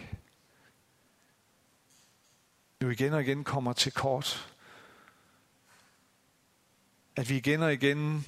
jo 2.82 2.90
igen 2.90 3.14
og 3.14 3.22
igen 3.22 3.44
kommer 3.44 3.74
til 3.74 3.92
kort. 3.92 4.56
At 7.16 7.30
vi 7.30 7.38
igen 7.38 7.62
og 7.62 7.74
igen, 7.74 8.26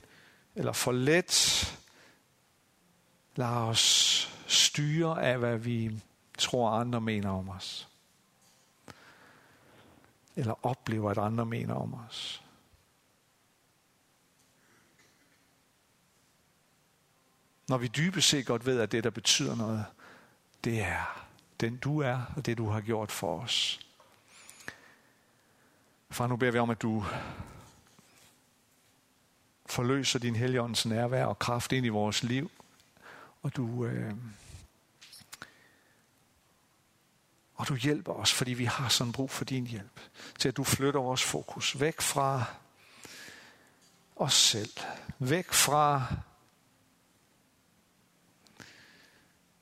eller 0.55 0.71
for 0.71 0.91
let, 0.91 1.77
lader 3.35 3.65
os 3.65 4.27
styre 4.47 5.23
af, 5.23 5.37
hvad 5.37 5.57
vi 5.57 6.01
tror, 6.37 6.69
andre 6.69 7.01
mener 7.01 7.29
om 7.29 7.49
os. 7.49 7.87
Eller 10.35 10.65
oplever, 10.65 11.11
at 11.11 11.17
andre 11.17 11.45
mener 11.45 11.73
om 11.73 11.93
os. 11.93 12.43
Når 17.67 17.77
vi 17.77 17.87
dybest 17.87 18.29
set 18.29 18.45
godt 18.45 18.65
ved, 18.65 18.79
at 18.79 18.91
det, 18.91 19.03
der 19.03 19.09
betyder 19.09 19.55
noget, 19.55 19.85
det 20.63 20.81
er 20.81 21.27
den 21.61 21.77
du 21.77 21.99
er, 21.99 22.21
og 22.35 22.45
det 22.45 22.57
du 22.57 22.69
har 22.69 22.81
gjort 22.81 23.11
for 23.11 23.39
os. 23.39 23.79
Far, 26.09 26.27
nu 26.27 26.35
beder 26.35 26.51
vi 26.51 26.59
om, 26.59 26.69
at 26.69 26.81
du 26.81 27.05
forløser 29.71 30.19
din 30.19 30.35
heligåndens 30.35 30.85
nærvær 30.85 31.25
og 31.25 31.39
kraft 31.39 31.71
ind 31.71 31.85
i 31.85 31.89
vores 31.89 32.23
liv, 32.23 32.51
og 33.41 33.55
du, 33.55 33.85
øh, 33.85 34.13
og 37.55 37.67
du 37.67 37.75
hjælper 37.75 38.13
os, 38.13 38.33
fordi 38.33 38.53
vi 38.53 38.65
har 38.65 38.89
sådan 38.89 39.13
brug 39.13 39.29
for 39.29 39.45
din 39.45 39.67
hjælp, 39.67 39.99
til 40.39 40.47
at 40.47 40.57
du 40.57 40.63
flytter 40.63 40.99
vores 40.99 41.23
fokus 41.23 41.79
væk 41.79 42.01
fra 42.01 42.43
os 44.15 44.33
selv, 44.33 44.73
væk 45.19 45.53
fra 45.53 46.15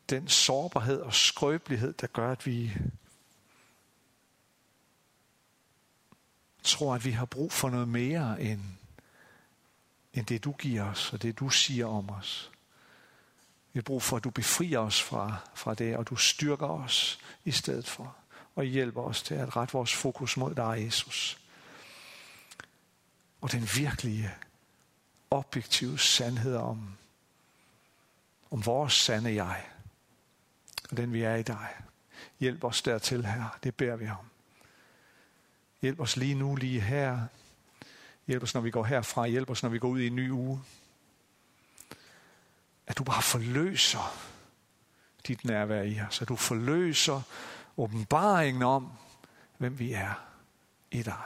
den 0.09 0.27
sårbarhed 0.27 1.01
og 1.01 1.13
skrøbelighed, 1.13 1.93
der 1.93 2.07
gør, 2.07 2.31
at 2.31 2.45
vi 2.45 2.73
tror, 6.63 6.95
at 6.95 7.05
vi 7.05 7.11
har 7.11 7.25
brug 7.25 7.51
for 7.51 7.69
noget 7.69 7.87
mere 7.87 8.41
end, 8.41 8.61
end 10.13 10.25
det, 10.25 10.43
du 10.43 10.51
giver 10.51 10.83
os, 10.83 11.13
og 11.13 11.21
det, 11.21 11.39
du 11.39 11.49
siger 11.49 11.85
om 11.85 12.09
os. 12.09 12.51
Vi 13.73 13.77
har 13.77 13.81
brug 13.81 14.03
for, 14.03 14.17
at 14.17 14.23
du 14.23 14.29
befrier 14.29 14.79
os 14.79 15.01
fra, 15.01 15.37
fra 15.55 15.73
det, 15.73 15.97
og 15.97 16.09
du 16.09 16.15
styrker 16.15 16.67
os 16.67 17.19
i 17.45 17.51
stedet 17.51 17.87
for, 17.87 18.15
og 18.55 18.63
hjælper 18.63 19.01
os 19.01 19.23
til 19.23 19.35
at 19.35 19.55
rette 19.55 19.73
vores 19.73 19.93
fokus 19.93 20.37
mod 20.37 20.55
dig, 20.55 20.85
Jesus. 20.85 21.39
Og 23.41 23.51
den 23.51 23.69
virkelige, 23.75 24.31
objektive 25.31 25.99
sandhed 25.99 26.55
om, 26.55 26.97
om 28.51 28.65
vores 28.65 28.93
sande 28.93 29.43
jeg, 29.43 29.65
og 30.91 30.97
den 30.97 31.13
vi 31.13 31.21
er 31.21 31.35
i 31.35 31.43
dig. 31.43 31.67
Hjælp 32.39 32.63
os 32.63 32.81
dertil, 32.81 33.25
her. 33.25 33.57
Det 33.63 33.75
beder 33.75 33.95
vi 33.95 34.07
om. 34.07 34.29
Hjælp 35.81 35.99
os 35.99 36.17
lige 36.17 36.35
nu, 36.35 36.55
lige 36.55 36.81
her. 36.81 37.21
Hjælp 38.29 38.43
os, 38.43 38.53
når 38.53 38.61
vi 38.61 38.71
går 38.71 38.83
herfra. 38.83 39.27
Hjælp 39.27 39.49
os, 39.49 39.63
når 39.63 39.69
vi 39.69 39.79
går 39.79 39.87
ud 39.87 39.99
i 39.99 40.07
en 40.07 40.15
ny 40.15 40.31
uge. 40.31 40.61
At 42.87 42.97
du 42.97 43.03
bare 43.03 43.21
forløser 43.21 44.29
dit 45.27 45.45
nærvær 45.45 45.81
i 45.81 46.01
os. 46.01 46.21
At 46.21 46.27
du 46.27 46.35
forløser 46.35 47.21
åbenbaringen 47.77 48.63
om, 48.63 48.91
hvem 49.57 49.79
vi 49.79 49.93
er 49.93 50.13
i 50.91 51.03
dig. 51.03 51.23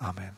Amen. 0.00 0.36